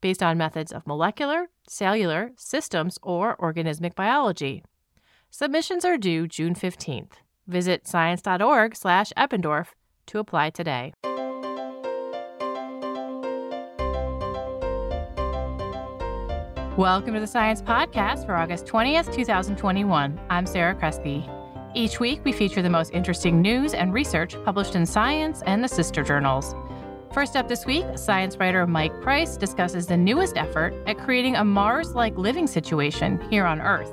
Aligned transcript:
based 0.00 0.22
on 0.22 0.38
methods 0.38 0.72
of 0.72 0.86
molecular, 0.86 1.48
cellular, 1.68 2.32
systems, 2.36 2.98
or 3.02 3.36
organismic 3.36 3.94
biology. 3.94 4.64
Submissions 5.30 5.84
are 5.84 5.98
due 5.98 6.26
June 6.26 6.54
15th. 6.54 7.12
Visit 7.46 7.86
science.org/eppendorf 7.86 9.66
to 10.06 10.18
apply 10.18 10.50
today. 10.50 10.92
Welcome 16.78 17.14
to 17.14 17.20
the 17.20 17.26
Science 17.26 17.60
Podcast 17.60 18.24
for 18.24 18.36
August 18.36 18.66
20th, 18.66 19.12
2021. 19.12 20.20
I'm 20.30 20.46
Sarah 20.46 20.76
Crespi. 20.76 21.28
Each 21.74 21.98
week, 21.98 22.24
we 22.24 22.30
feature 22.30 22.62
the 22.62 22.70
most 22.70 22.94
interesting 22.94 23.42
news 23.42 23.74
and 23.74 23.92
research 23.92 24.36
published 24.44 24.76
in 24.76 24.86
Science 24.86 25.42
and 25.44 25.62
the 25.62 25.68
sister 25.68 26.04
journals. 26.04 26.54
First 27.12 27.36
up 27.36 27.48
this 27.48 27.64
week, 27.64 27.86
science 27.96 28.36
writer 28.36 28.66
Mike 28.66 29.00
Price 29.00 29.38
discusses 29.38 29.86
the 29.86 29.96
newest 29.96 30.36
effort 30.36 30.74
at 30.86 30.98
creating 30.98 31.36
a 31.36 31.44
Mars 31.44 31.94
like 31.94 32.16
living 32.18 32.46
situation 32.46 33.18
here 33.30 33.46
on 33.46 33.62
Earth. 33.62 33.90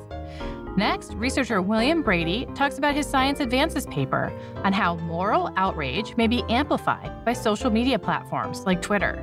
Next, 0.76 1.14
researcher 1.14 1.62
William 1.62 2.02
Brady 2.02 2.46
talks 2.56 2.78
about 2.78 2.94
his 2.94 3.08
Science 3.08 3.40
Advances 3.40 3.86
paper 3.86 4.34
on 4.66 4.74
how 4.74 4.98
moral 4.98 5.50
outrage 5.56 6.18
may 6.18 6.28
be 6.28 6.44
amplified 6.50 7.24
by 7.24 7.32
social 7.32 7.70
media 7.70 7.98
platforms 7.98 8.66
like 8.66 8.82
Twitter. 8.82 9.14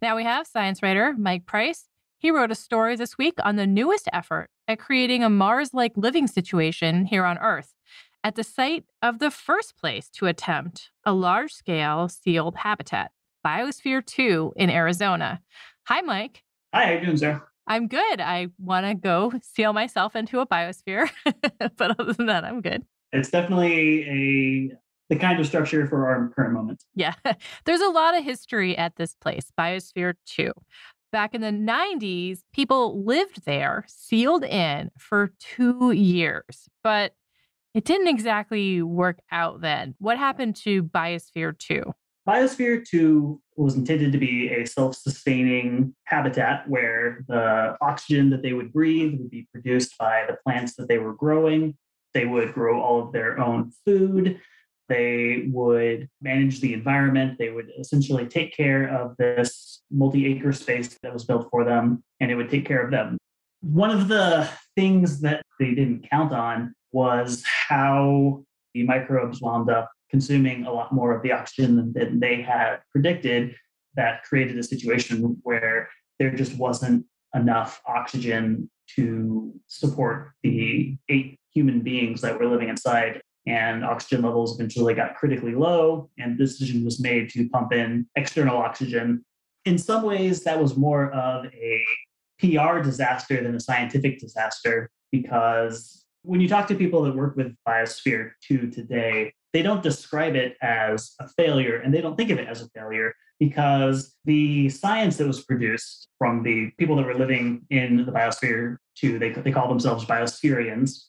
Now 0.00 0.14
we 0.14 0.22
have 0.22 0.46
science 0.46 0.80
writer 0.80 1.12
Mike 1.18 1.44
Price. 1.44 1.88
He 2.18 2.30
wrote 2.30 2.52
a 2.52 2.54
story 2.54 2.94
this 2.94 3.18
week 3.18 3.34
on 3.42 3.56
the 3.56 3.66
newest 3.66 4.08
effort 4.12 4.48
at 4.68 4.78
creating 4.78 5.24
a 5.24 5.28
Mars 5.28 5.74
like 5.74 5.96
living 5.96 6.28
situation 6.28 7.06
here 7.06 7.24
on 7.24 7.36
Earth 7.38 7.74
at 8.24 8.36
the 8.36 8.42
site 8.42 8.84
of 9.02 9.18
the 9.18 9.30
first 9.30 9.76
place 9.76 10.08
to 10.08 10.26
attempt 10.26 10.90
a 11.04 11.12
large 11.12 11.52
scale 11.52 12.08
sealed 12.08 12.56
habitat, 12.56 13.12
Biosphere 13.46 14.04
2 14.04 14.54
in 14.56 14.70
Arizona. 14.70 15.42
Hi, 15.88 16.00
Mike. 16.00 16.42
Hi, 16.74 16.86
how 16.86 16.92
you 16.92 17.00
doing, 17.04 17.16
Sarah? 17.18 17.44
I'm 17.66 17.86
good. 17.86 18.20
I 18.20 18.48
want 18.58 18.86
to 18.86 18.94
go 18.94 19.32
seal 19.42 19.74
myself 19.74 20.16
into 20.16 20.40
a 20.40 20.46
biosphere, 20.46 21.10
but 21.76 22.00
other 22.00 22.14
than 22.14 22.26
that, 22.26 22.44
I'm 22.44 22.62
good. 22.62 22.82
It's 23.12 23.30
definitely 23.30 24.70
a 24.70 24.76
the 25.10 25.16
kind 25.16 25.38
of 25.38 25.46
structure 25.46 25.86
for 25.86 26.08
our 26.08 26.30
current 26.34 26.54
moment. 26.54 26.82
Yeah. 26.94 27.12
There's 27.66 27.82
a 27.82 27.90
lot 27.90 28.16
of 28.16 28.24
history 28.24 28.76
at 28.76 28.96
this 28.96 29.14
place, 29.14 29.52
Biosphere 29.58 30.14
2. 30.24 30.50
Back 31.12 31.34
in 31.34 31.42
the 31.42 31.48
90s, 31.48 32.38
people 32.54 33.04
lived 33.04 33.44
there 33.44 33.84
sealed 33.86 34.44
in 34.44 34.90
for 34.98 35.32
two 35.38 35.92
years, 35.92 36.68
but 36.82 37.12
it 37.74 37.84
didn't 37.84 38.08
exactly 38.08 38.82
work 38.82 39.18
out 39.30 39.60
then. 39.60 39.94
What 39.98 40.16
happened 40.16 40.56
to 40.62 40.84
Biosphere 40.84 41.58
2? 41.58 41.82
Biosphere 42.26 42.86
2 42.88 43.40
was 43.56 43.74
intended 43.74 44.12
to 44.12 44.18
be 44.18 44.48
a 44.48 44.64
self 44.64 44.96
sustaining 44.96 45.94
habitat 46.04 46.68
where 46.68 47.24
the 47.28 47.76
oxygen 47.82 48.30
that 48.30 48.42
they 48.42 48.54
would 48.54 48.72
breathe 48.72 49.18
would 49.18 49.30
be 49.30 49.46
produced 49.52 49.98
by 49.98 50.24
the 50.26 50.38
plants 50.44 50.76
that 50.76 50.88
they 50.88 50.98
were 50.98 51.14
growing. 51.14 51.76
They 52.14 52.24
would 52.24 52.54
grow 52.54 52.80
all 52.80 53.02
of 53.02 53.12
their 53.12 53.38
own 53.38 53.72
food. 53.84 54.40
They 54.88 55.48
would 55.50 56.08
manage 56.22 56.60
the 56.60 56.74
environment. 56.74 57.38
They 57.38 57.50
would 57.50 57.70
essentially 57.78 58.26
take 58.26 58.56
care 58.56 58.86
of 58.86 59.16
this 59.18 59.82
multi 59.90 60.26
acre 60.26 60.52
space 60.52 60.96
that 61.02 61.12
was 61.12 61.24
built 61.24 61.48
for 61.50 61.64
them, 61.64 62.04
and 62.20 62.30
it 62.30 62.36
would 62.36 62.50
take 62.50 62.66
care 62.66 62.84
of 62.84 62.90
them. 62.90 63.18
One 63.64 63.90
of 63.90 64.08
the 64.08 64.48
things 64.76 65.20
that 65.22 65.42
they 65.58 65.74
didn't 65.74 66.08
count 66.10 66.32
on 66.32 66.74
was 66.92 67.42
how 67.46 68.44
the 68.74 68.84
microbes 68.84 69.40
wound 69.40 69.70
up 69.70 69.90
consuming 70.10 70.66
a 70.66 70.72
lot 70.72 70.92
more 70.92 71.16
of 71.16 71.22
the 71.22 71.32
oxygen 71.32 71.92
than 71.94 72.20
they 72.20 72.42
had 72.42 72.80
predicted. 72.92 73.56
That 73.96 74.22
created 74.24 74.58
a 74.58 74.62
situation 74.62 75.38
where 75.44 75.88
there 76.18 76.34
just 76.34 76.56
wasn't 76.58 77.06
enough 77.34 77.80
oxygen 77.86 78.70
to 78.96 79.54
support 79.66 80.32
the 80.42 80.96
eight 81.08 81.38
human 81.52 81.80
beings 81.80 82.20
that 82.20 82.38
were 82.38 82.46
living 82.46 82.68
inside 82.68 83.22
and 83.46 83.84
oxygen 83.84 84.22
levels 84.22 84.58
eventually 84.58 84.94
got 84.94 85.16
critically 85.16 85.54
low 85.54 86.10
and 86.18 86.36
the 86.36 86.44
decision 86.44 86.84
was 86.84 87.00
made 87.00 87.30
to 87.30 87.48
pump 87.50 87.72
in 87.72 88.06
external 88.16 88.56
oxygen 88.56 89.24
in 89.64 89.78
some 89.78 90.02
ways 90.02 90.42
that 90.44 90.60
was 90.60 90.76
more 90.76 91.10
of 91.12 91.46
a 91.46 91.84
pr 92.38 92.80
disaster 92.80 93.42
than 93.42 93.54
a 93.54 93.60
scientific 93.60 94.18
disaster 94.18 94.90
because 95.12 96.04
when 96.22 96.40
you 96.40 96.48
talk 96.48 96.66
to 96.66 96.74
people 96.74 97.02
that 97.02 97.14
work 97.14 97.36
with 97.36 97.54
biosphere 97.66 98.32
2 98.46 98.70
today 98.70 99.32
they 99.52 99.62
don't 99.62 99.82
describe 99.82 100.34
it 100.34 100.56
as 100.62 101.14
a 101.20 101.28
failure 101.28 101.76
and 101.76 101.94
they 101.94 102.00
don't 102.00 102.16
think 102.16 102.30
of 102.30 102.38
it 102.38 102.48
as 102.48 102.62
a 102.62 102.68
failure 102.70 103.14
because 103.38 104.14
the 104.24 104.68
science 104.68 105.16
that 105.16 105.26
was 105.26 105.44
produced 105.44 106.08
from 106.18 106.42
the 106.42 106.70
people 106.78 106.96
that 106.96 107.06
were 107.06 107.14
living 107.14 107.64
in 107.70 108.04
the 108.04 108.12
biosphere 108.12 108.76
2 108.96 109.18
they, 109.18 109.30
they 109.30 109.52
call 109.52 109.68
themselves 109.68 110.04
biospherians 110.04 111.04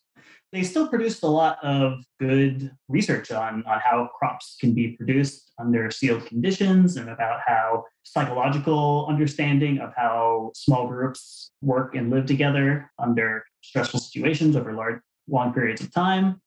they 0.56 0.64
still 0.64 0.88
produced 0.88 1.22
a 1.24 1.28
lot 1.28 1.64
of 1.64 2.04
good 2.20 2.72
research 2.88 3.32
on, 3.32 3.64
on 3.68 3.80
how 3.80 4.10
crops 4.18 4.56
can 4.60 4.74
be 4.74 4.96
produced 4.96 5.52
under 5.60 5.92
sealed 5.92 6.26
conditions 6.26 6.96
and 6.96 7.10
about 7.10 7.42
how 7.46 7.84
psychological 8.04 9.06
understanding 9.10 9.80
of 9.80 9.92
how 9.98 10.52
small 10.56 10.88
groups 10.88 11.52
work 11.62 11.96
and 11.96 12.10
live 12.10 12.26
together 12.26 12.90
under 13.00 13.44
stressful 13.64 14.00
situations 14.00 14.56
over 14.56 14.74
large 14.74 15.02
long 15.28 15.54
periods 15.54 15.82
of 15.82 15.94
time. 15.94 16.42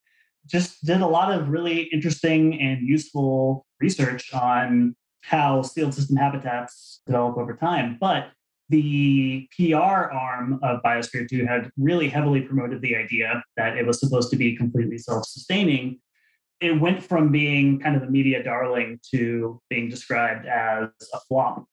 Just 0.47 0.83
did 0.87 1.03
a 1.03 1.07
lot 1.07 1.31
of 1.33 1.51
really 1.51 1.83
interesting 1.93 2.59
and 2.61 2.89
useful 2.89 3.67
research 3.81 4.33
on 4.33 4.97
how 5.21 5.61
sealed 5.61 5.93
system 5.93 6.17
habitats 6.17 7.03
develop 7.07 7.37
over 7.37 7.55
time 7.55 7.99
but 8.01 8.31
the 8.69 9.49
PR 9.56 9.77
arm 9.77 10.61
of 10.62 10.83
Biosphere 10.83 11.29
2 11.29 11.47
had 11.47 11.71
really 11.79 12.09
heavily 12.09 12.43
promoted 12.43 12.83
the 12.83 12.97
idea 12.97 13.43
that 13.56 13.77
it 13.77 13.87
was 13.87 14.01
supposed 14.01 14.31
to 14.31 14.37
be 14.37 14.56
completely 14.56 14.99
self 14.99 15.25
sustaining. 15.27 16.01
It 16.61 16.81
went 16.81 17.03
from 17.03 17.31
being 17.31 17.78
kind 17.78 17.97
of 17.97 18.03
a 18.03 18.11
media 18.11 18.43
darling 18.43 19.01
to 19.12 19.61
being 19.71 19.89
described 19.89 20.47
as 20.47 20.89
a 21.15 21.21
flop. 21.28 21.65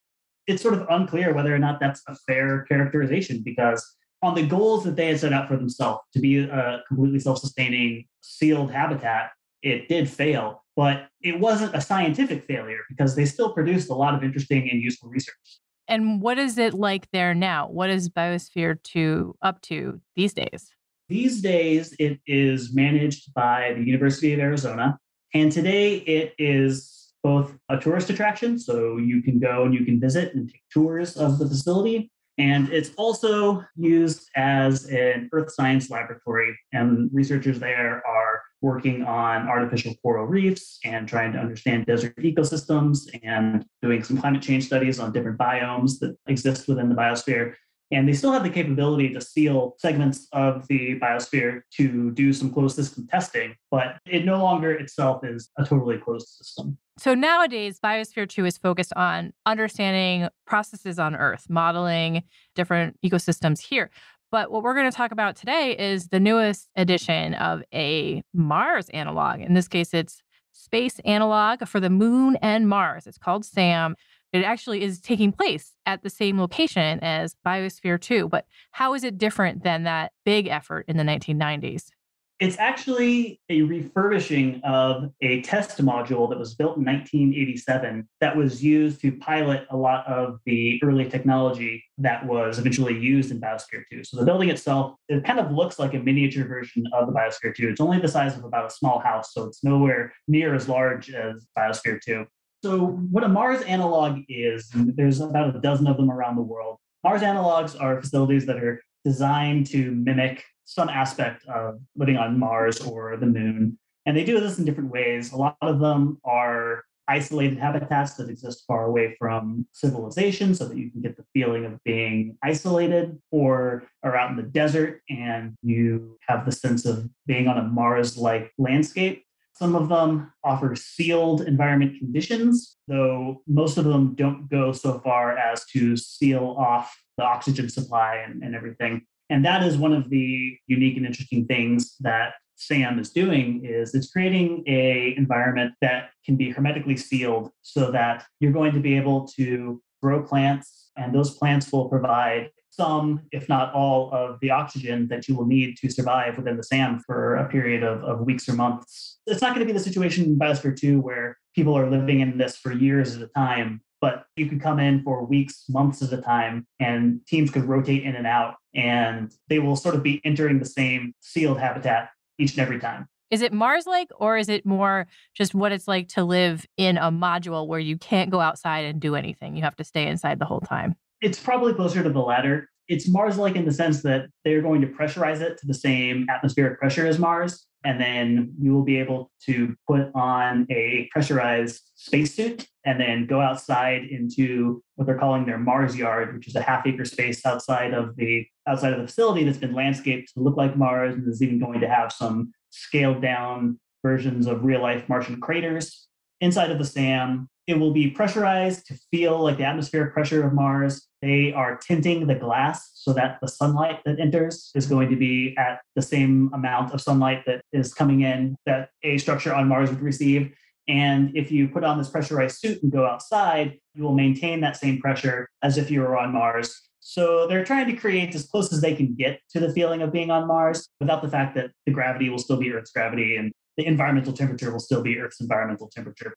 It's 0.47 0.61
sort 0.61 0.75
of 0.75 0.85
unclear 0.89 1.33
whether 1.33 1.53
or 1.53 1.59
not 1.59 1.79
that's 1.79 2.01
a 2.07 2.15
fair 2.27 2.63
characterization 2.63 3.41
because 3.43 3.83
on 4.21 4.35
the 4.35 4.45
goals 4.45 4.83
that 4.83 4.95
they 4.95 5.07
had 5.07 5.19
set 5.19 5.33
out 5.33 5.47
for 5.47 5.57
themselves 5.57 6.01
to 6.13 6.19
be 6.19 6.39
a 6.39 6.81
completely 6.87 7.19
self 7.19 7.39
sustaining 7.39 8.05
sealed 8.21 8.71
habitat, 8.71 9.31
it 9.61 9.89
did 9.89 10.09
fail. 10.09 10.63
But 10.75 11.07
it 11.21 11.39
wasn't 11.39 11.75
a 11.75 11.81
scientific 11.81 12.45
failure 12.45 12.81
because 12.89 13.15
they 13.15 13.25
still 13.25 13.53
produced 13.53 13.89
a 13.89 13.93
lot 13.93 14.13
of 14.13 14.23
interesting 14.23 14.69
and 14.69 14.81
useful 14.81 15.09
research. 15.09 15.59
And 15.87 16.21
what 16.21 16.37
is 16.37 16.57
it 16.57 16.73
like 16.73 17.09
there 17.11 17.33
now? 17.33 17.67
What 17.67 17.89
is 17.89 18.09
Biosphere 18.09 18.81
2 18.83 19.37
up 19.41 19.61
to 19.63 20.01
these 20.15 20.33
days? 20.33 20.71
These 21.09 21.41
days, 21.41 21.95
it 21.99 22.19
is 22.25 22.73
managed 22.73 23.33
by 23.33 23.73
the 23.77 23.83
University 23.83 24.33
of 24.33 24.39
Arizona. 24.39 24.97
And 25.33 25.51
today, 25.51 25.97
it 25.97 26.33
is 26.39 27.13
both 27.21 27.55
a 27.69 27.77
tourist 27.77 28.09
attraction, 28.09 28.57
so 28.57 28.97
you 28.97 29.21
can 29.21 29.39
go 29.39 29.65
and 29.65 29.73
you 29.73 29.85
can 29.85 29.99
visit 29.99 30.33
and 30.33 30.49
take 30.49 30.63
tours 30.71 31.17
of 31.17 31.37
the 31.37 31.47
facility. 31.47 32.11
And 32.37 32.69
it's 32.69 32.91
also 32.97 33.63
used 33.75 34.29
as 34.35 34.85
an 34.85 35.29
earth 35.31 35.51
science 35.51 35.89
laboratory. 35.89 36.57
And 36.73 37.09
researchers 37.13 37.59
there 37.59 38.01
are 38.05 38.34
working 38.65 39.03
on 39.03 39.47
artificial 39.47 39.93
coral 40.01 40.25
reefs 40.25 40.79
and 40.83 41.07
trying 41.07 41.31
to 41.31 41.37
understand 41.37 41.85
desert 41.85 42.15
ecosystems 42.17 43.07
and 43.23 43.63
doing 43.83 44.01
some 44.01 44.17
climate 44.17 44.41
change 44.41 44.65
studies 44.65 44.99
on 44.99 45.13
different 45.13 45.37
biomes 45.37 45.99
that 45.99 46.17
exist 46.25 46.67
within 46.67 46.89
the 46.89 46.95
biosphere. 46.95 47.53
And 47.91 48.09
they 48.09 48.13
still 48.13 48.31
have 48.31 48.41
the 48.41 48.49
capability 48.49 49.13
to 49.13 49.21
seal 49.21 49.75
segments 49.77 50.27
of 50.33 50.67
the 50.67 50.99
biosphere 50.99 51.61
to 51.77 52.09
do 52.11 52.33
some 52.33 52.51
closed 52.51 52.75
system 52.75 53.07
testing, 53.07 53.53
but 53.69 53.97
it 54.07 54.25
no 54.25 54.41
longer 54.41 54.71
itself 54.71 55.23
is 55.23 55.51
a 55.59 55.63
totally 55.63 55.99
closed 55.99 56.27
system. 56.27 56.79
So 56.97 57.13
nowadays, 57.13 57.77
Biosphere 57.83 58.27
2 58.27 58.45
is 58.45 58.57
focused 58.57 58.93
on 58.95 59.33
understanding 59.45 60.29
processes 60.47 60.97
on 60.97 61.15
Earth, 61.15 61.45
modeling 61.49 62.23
different 62.55 62.97
ecosystems 63.05 63.59
here. 63.59 63.91
But 64.31 64.51
what 64.51 64.63
we're 64.63 64.73
going 64.73 64.89
to 64.89 64.95
talk 64.95 65.11
about 65.11 65.35
today 65.35 65.77
is 65.77 66.07
the 66.07 66.19
newest 66.19 66.69
edition 66.75 67.33
of 67.35 67.63
a 67.73 68.23
Mars 68.33 68.89
analog. 68.89 69.41
In 69.41 69.53
this 69.53 69.67
case, 69.67 69.93
it's 69.93 70.21
space 70.51 70.99
analog 71.05 71.65
for 71.67 71.79
the 71.79 71.89
moon 71.89 72.37
and 72.41 72.67
Mars. 72.67 73.07
It's 73.07 73.17
called 73.17 73.45
SAM. 73.45 73.95
It 74.33 74.43
actually 74.43 74.83
is 74.83 74.99
taking 74.99 75.31
place 75.31 75.71
at 75.85 76.03
the 76.03 76.09
same 76.09 76.39
location 76.39 76.99
as 77.01 77.35
Biosphere 77.45 77.99
2. 78.01 78.27
But 78.27 78.45
how 78.71 78.93
is 78.93 79.03
it 79.03 79.17
different 79.17 79.63
than 79.63 79.83
that 79.83 80.11
big 80.25 80.47
effort 80.47 80.85
in 80.87 80.97
the 80.97 81.03
1990s? 81.03 81.91
It's 82.37 82.57
actually 82.59 83.39
a 83.47 83.61
refurbishing 83.61 84.59
of 84.65 85.09
a 85.21 85.41
test 85.43 85.81
module 85.81 86.27
that 86.29 86.37
was 86.37 86.53
built 86.53 86.75
in 86.75 86.83
1987 86.83 88.09
that 88.19 88.35
was 88.35 88.61
used 88.61 88.99
to 89.01 89.13
pilot 89.13 89.65
a 89.69 89.77
lot 89.77 90.05
of 90.05 90.39
the 90.45 90.77
early 90.83 91.09
technology 91.09 91.81
that 91.97 92.25
was 92.25 92.59
eventually 92.59 92.99
used 92.99 93.31
in 93.31 93.39
Biosphere 93.39 93.83
2. 93.89 94.03
So 94.03 94.17
the 94.17 94.25
building 94.25 94.49
itself, 94.49 94.95
it 95.07 95.23
kind 95.23 95.39
of 95.39 95.51
looks 95.51 95.79
like 95.79 95.93
a 95.93 95.99
miniature 95.99 96.45
version 96.45 96.83
of 96.91 97.07
the 97.07 97.13
Biosphere 97.13 97.55
2. 97.55 97.69
It's 97.69 97.79
only 97.79 97.99
the 97.99 98.09
size 98.09 98.37
of 98.37 98.43
about 98.43 98.69
a 98.69 98.73
small 98.73 98.99
house, 98.99 99.33
so 99.33 99.45
it's 99.45 99.63
nowhere 99.63 100.11
near 100.27 100.55
as 100.55 100.67
large 100.67 101.09
as 101.11 101.47
Biosphere 101.57 102.01
2. 102.01 102.25
So 102.65 102.87
what 103.11 103.23
a 103.23 103.29
Mars 103.29 103.61
analog 103.61 104.19
is, 104.27 104.69
there's 104.73 105.21
about 105.21 105.55
a 105.55 105.59
dozen 105.61 105.87
of 105.87 105.95
them 105.95 106.11
around 106.11 106.35
the 106.35 106.41
world. 106.41 106.79
Mars 107.01 107.21
analogs 107.21 107.79
are 107.81 108.01
facilities 108.01 108.45
that 108.47 108.61
are 108.61 108.81
designed 109.05 109.67
to 109.67 109.91
mimic 109.91 110.43
some 110.65 110.89
aspect 110.89 111.45
of 111.47 111.79
living 111.95 112.17
on 112.17 112.37
Mars 112.37 112.81
or 112.81 113.15
the 113.17 113.25
moon. 113.25 113.77
And 114.05 114.15
they 114.15 114.23
do 114.23 114.39
this 114.39 114.59
in 114.59 114.65
different 114.65 114.91
ways. 114.91 115.31
A 115.31 115.37
lot 115.37 115.57
of 115.61 115.79
them 115.79 116.19
are 116.23 116.83
isolated 117.07 117.57
habitats 117.57 118.15
that 118.15 118.29
exist 118.29 118.63
far 118.67 118.85
away 118.85 119.15
from 119.19 119.67
civilization 119.71 120.55
so 120.55 120.65
that 120.65 120.77
you 120.77 120.89
can 120.89 121.01
get 121.01 121.15
the 121.15 121.25
feeling 121.33 121.65
of 121.65 121.83
being 121.83 122.37
isolated, 122.43 123.17
or 123.31 123.83
are 124.03 124.15
out 124.15 124.31
in 124.31 124.35
the 124.35 124.43
desert 124.43 125.01
and 125.09 125.55
you 125.61 126.17
have 126.27 126.45
the 126.45 126.51
sense 126.51 126.85
of 126.85 127.07
being 127.27 127.47
on 127.47 127.57
a 127.57 127.63
Mars 127.63 128.17
like 128.17 128.51
landscape. 128.57 129.23
Some 129.53 129.75
of 129.75 129.87
them 129.87 130.33
offer 130.43 130.75
sealed 130.75 131.41
environment 131.41 131.97
conditions, 131.97 132.77
though 132.87 133.41
most 133.47 133.77
of 133.77 133.85
them 133.85 134.13
don't 134.15 134.49
go 134.49 134.73
so 134.73 134.99
far 134.99 135.37
as 135.37 135.65
to 135.67 135.95
seal 135.95 136.55
off 136.57 136.93
the 137.17 137.23
oxygen 137.23 137.69
supply 137.69 138.17
and, 138.17 138.43
and 138.43 138.53
everything. 138.53 139.05
And 139.29 139.43
that 139.45 139.63
is 139.63 139.77
one 139.77 139.93
of 139.93 140.09
the 140.09 140.57
unique 140.67 140.97
and 140.97 141.05
interesting 141.05 141.45
things 141.45 141.95
that 142.01 142.33
SAM 142.57 142.99
is 142.99 143.09
doing 143.09 143.65
is 143.65 143.93
it's 143.93 144.11
creating 144.11 144.63
a 144.67 145.13
environment 145.17 145.73
that 145.81 146.11
can 146.25 146.35
be 146.35 146.51
hermetically 146.51 146.95
sealed 146.95 147.51
so 147.61 147.91
that 147.91 148.25
you're 148.39 148.53
going 148.53 148.73
to 148.73 148.79
be 148.79 148.95
able 148.95 149.27
to 149.35 149.81
grow 150.01 150.23
plants 150.23 150.91
and 150.95 151.13
those 151.13 151.37
plants 151.37 151.71
will 151.71 151.89
provide 151.89 152.49
some, 152.69 153.21
if 153.31 153.47
not 153.47 153.73
all, 153.73 154.11
of 154.13 154.37
the 154.41 154.51
oxygen 154.51 155.07
that 155.07 155.27
you 155.27 155.35
will 155.35 155.45
need 155.45 155.77
to 155.77 155.89
survive 155.89 156.37
within 156.37 156.57
the 156.57 156.63
SAM 156.63 156.99
for 157.05 157.35
a 157.35 157.47
period 157.47 157.83
of, 157.83 158.03
of 158.03 158.21
weeks 158.21 158.49
or 158.49 158.53
months. 158.53 159.17
It's 159.27 159.41
not 159.41 159.55
going 159.55 159.65
to 159.65 159.73
be 159.73 159.77
the 159.77 159.83
situation 159.83 160.25
in 160.25 160.37
Biosphere 160.37 160.77
2 160.77 160.99
where 160.99 161.37
people 161.55 161.77
are 161.77 161.89
living 161.89 162.19
in 162.19 162.37
this 162.37 162.57
for 162.57 162.73
years 162.73 163.15
at 163.15 163.21
a 163.21 163.27
time 163.27 163.81
but 164.05 164.27
you 164.35 164.45
could 164.45 164.61
come 164.61 164.79
in 164.79 165.01
for 165.01 165.25
weeks, 165.25 165.63
months 165.67 165.99
at 166.03 166.13
a 166.13 166.21
time, 166.21 166.67
and 166.79 167.21
teams 167.25 167.49
could 167.49 167.65
rotate 167.65 168.03
in 168.03 168.13
and 168.13 168.27
out, 168.27 168.53
and 168.75 169.33
they 169.49 169.57
will 169.57 169.75
sort 169.75 169.95
of 169.95 170.03
be 170.03 170.21
entering 170.23 170.59
the 170.59 170.65
same 170.65 171.15
sealed 171.21 171.59
habitat 171.59 172.09
each 172.37 172.51
and 172.51 172.59
every 172.59 172.77
time. 172.77 173.07
Is 173.31 173.41
it 173.41 173.51
Mars 173.51 173.87
like, 173.87 174.09
or 174.15 174.37
is 174.37 174.47
it 174.47 174.63
more 174.63 175.07
just 175.33 175.55
what 175.55 175.71
it's 175.71 175.87
like 175.87 176.07
to 176.09 176.23
live 176.23 176.67
in 176.77 176.99
a 176.99 177.11
module 177.11 177.65
where 177.65 177.79
you 177.79 177.97
can't 177.97 178.29
go 178.29 178.39
outside 178.39 178.85
and 178.85 179.01
do 179.01 179.15
anything? 179.15 179.55
You 179.55 179.63
have 179.63 179.75
to 179.77 179.83
stay 179.83 180.05
inside 180.05 180.37
the 180.37 180.45
whole 180.45 180.61
time. 180.61 180.95
It's 181.21 181.39
probably 181.39 181.73
closer 181.73 182.03
to 182.03 182.09
the 182.11 182.19
latter. 182.19 182.69
It's 182.87 183.09
Mars 183.09 183.39
like 183.39 183.55
in 183.55 183.65
the 183.65 183.73
sense 183.73 184.03
that 184.03 184.27
they're 184.43 184.61
going 184.61 184.81
to 184.81 184.87
pressurize 184.87 185.41
it 185.41 185.57
to 185.57 185.65
the 185.65 185.73
same 185.73 186.27
atmospheric 186.29 186.79
pressure 186.79 187.07
as 187.07 187.17
Mars. 187.17 187.65
And 187.85 188.01
then 188.01 188.53
you 188.59 188.73
will 188.73 188.83
be 188.83 188.97
able 188.97 189.31
to 189.45 189.75
put 189.87 190.09
on 190.15 190.65
a 190.71 191.07
pressurized 191.11 191.91
spacesuit 191.95 192.67
and 192.83 192.99
then 192.99 193.27
go 193.27 193.39
outside 193.39 194.05
into 194.05 194.83
what 194.95 195.05
they're 195.05 195.19
calling 195.19 195.45
their 195.45 195.59
Mars 195.59 195.95
yard, 195.95 196.33
which 196.33 196.47
is 196.47 196.55
a 196.55 196.61
half 196.61 196.85
acre 196.87 197.05
space 197.05 197.45
outside 197.45 197.93
of 197.93 198.15
the 198.15 198.45
outside 198.67 198.93
of 198.93 198.99
the 198.99 199.07
facility 199.07 199.43
that's 199.43 199.59
been 199.59 199.75
landscaped 199.75 200.33
to 200.33 200.39
look 200.39 200.57
like 200.57 200.75
Mars 200.75 201.13
and 201.13 201.27
is 201.27 201.43
even 201.43 201.59
going 201.59 201.79
to 201.79 201.87
have 201.87 202.11
some 202.11 202.51
scaled 202.71 203.21
down 203.21 203.79
versions 204.03 204.47
of 204.47 204.63
real 204.63 204.81
life 204.81 205.07
Martian 205.07 205.39
craters. 205.39 206.07
Inside 206.41 206.71
of 206.71 206.79
the 206.79 206.85
SAM, 206.85 207.47
it 207.67 207.79
will 207.79 207.91
be 207.91 208.09
pressurized 208.09 208.85
to 208.87 208.95
feel 209.11 209.41
like 209.41 209.57
the 209.57 209.63
atmospheric 209.63 210.13
pressure 210.13 210.45
of 210.45 210.53
Mars. 210.53 211.07
They 211.21 211.51
are 211.53 211.77
tinting 211.77 212.27
the 212.27 212.35
glass 212.35 212.91
so 212.93 213.13
that 213.13 213.39
the 213.41 213.47
sunlight 213.47 214.01
that 214.05 214.19
enters 214.19 214.71
is 214.75 214.85
going 214.85 215.09
to 215.09 215.15
be 215.15 215.55
at 215.57 215.81
the 215.95 216.01
same 216.01 216.51
amount 216.53 216.93
of 216.93 217.01
sunlight 217.01 217.43
that 217.47 217.61
is 217.73 217.93
coming 217.93 218.21
in 218.21 218.55
that 218.65 218.89
a 219.03 219.17
structure 219.17 219.53
on 219.53 219.67
Mars 219.67 219.89
would 219.89 220.01
receive. 220.01 220.53
And 220.87 221.35
if 221.35 221.51
you 221.51 221.67
put 221.67 221.83
on 221.83 221.97
this 221.97 222.09
pressurized 222.09 222.57
suit 222.57 222.83
and 222.83 222.91
go 222.91 223.07
outside, 223.07 223.79
you 223.95 224.03
will 224.03 224.13
maintain 224.13 224.61
that 224.61 224.77
same 224.77 224.99
pressure 224.99 225.49
as 225.63 225.77
if 225.79 225.89
you 225.89 226.01
were 226.01 226.17
on 226.17 226.31
Mars. 226.31 226.79
So 226.99 227.47
they're 227.47 227.65
trying 227.65 227.87
to 227.87 227.95
create 227.95 228.35
as 228.35 228.47
close 228.47 228.71
as 228.71 228.81
they 228.81 228.95
can 228.95 229.15
get 229.15 229.39
to 229.51 229.59
the 229.59 229.73
feeling 229.73 230.03
of 230.03 230.11
being 230.11 230.29
on 230.29 230.47
Mars 230.47 230.87
without 230.99 231.23
the 231.23 231.29
fact 231.29 231.55
that 231.55 231.71
the 231.87 231.91
gravity 231.91 232.29
will 232.29 232.37
still 232.37 232.57
be 232.57 232.71
Earth's 232.71 232.91
gravity 232.91 233.37
and 233.37 233.51
the 233.77 233.85
environmental 233.85 234.33
temperature 234.33 234.71
will 234.71 234.79
still 234.79 235.01
be 235.01 235.19
Earth's 235.19 235.41
environmental 235.41 235.89
temperature. 235.93 236.35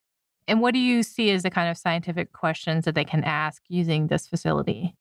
And 0.48 0.62
what 0.62 0.72
do 0.72 0.80
you 0.80 1.02
see 1.02 1.30
as 1.30 1.42
the 1.42 1.50
kind 1.50 1.70
of 1.70 1.76
scientific 1.76 2.32
questions 2.32 2.86
that 2.86 2.94
they 2.94 3.04
can 3.04 3.22
ask 3.22 3.62
using 3.68 4.06
this 4.06 4.26
facility? 4.26 4.94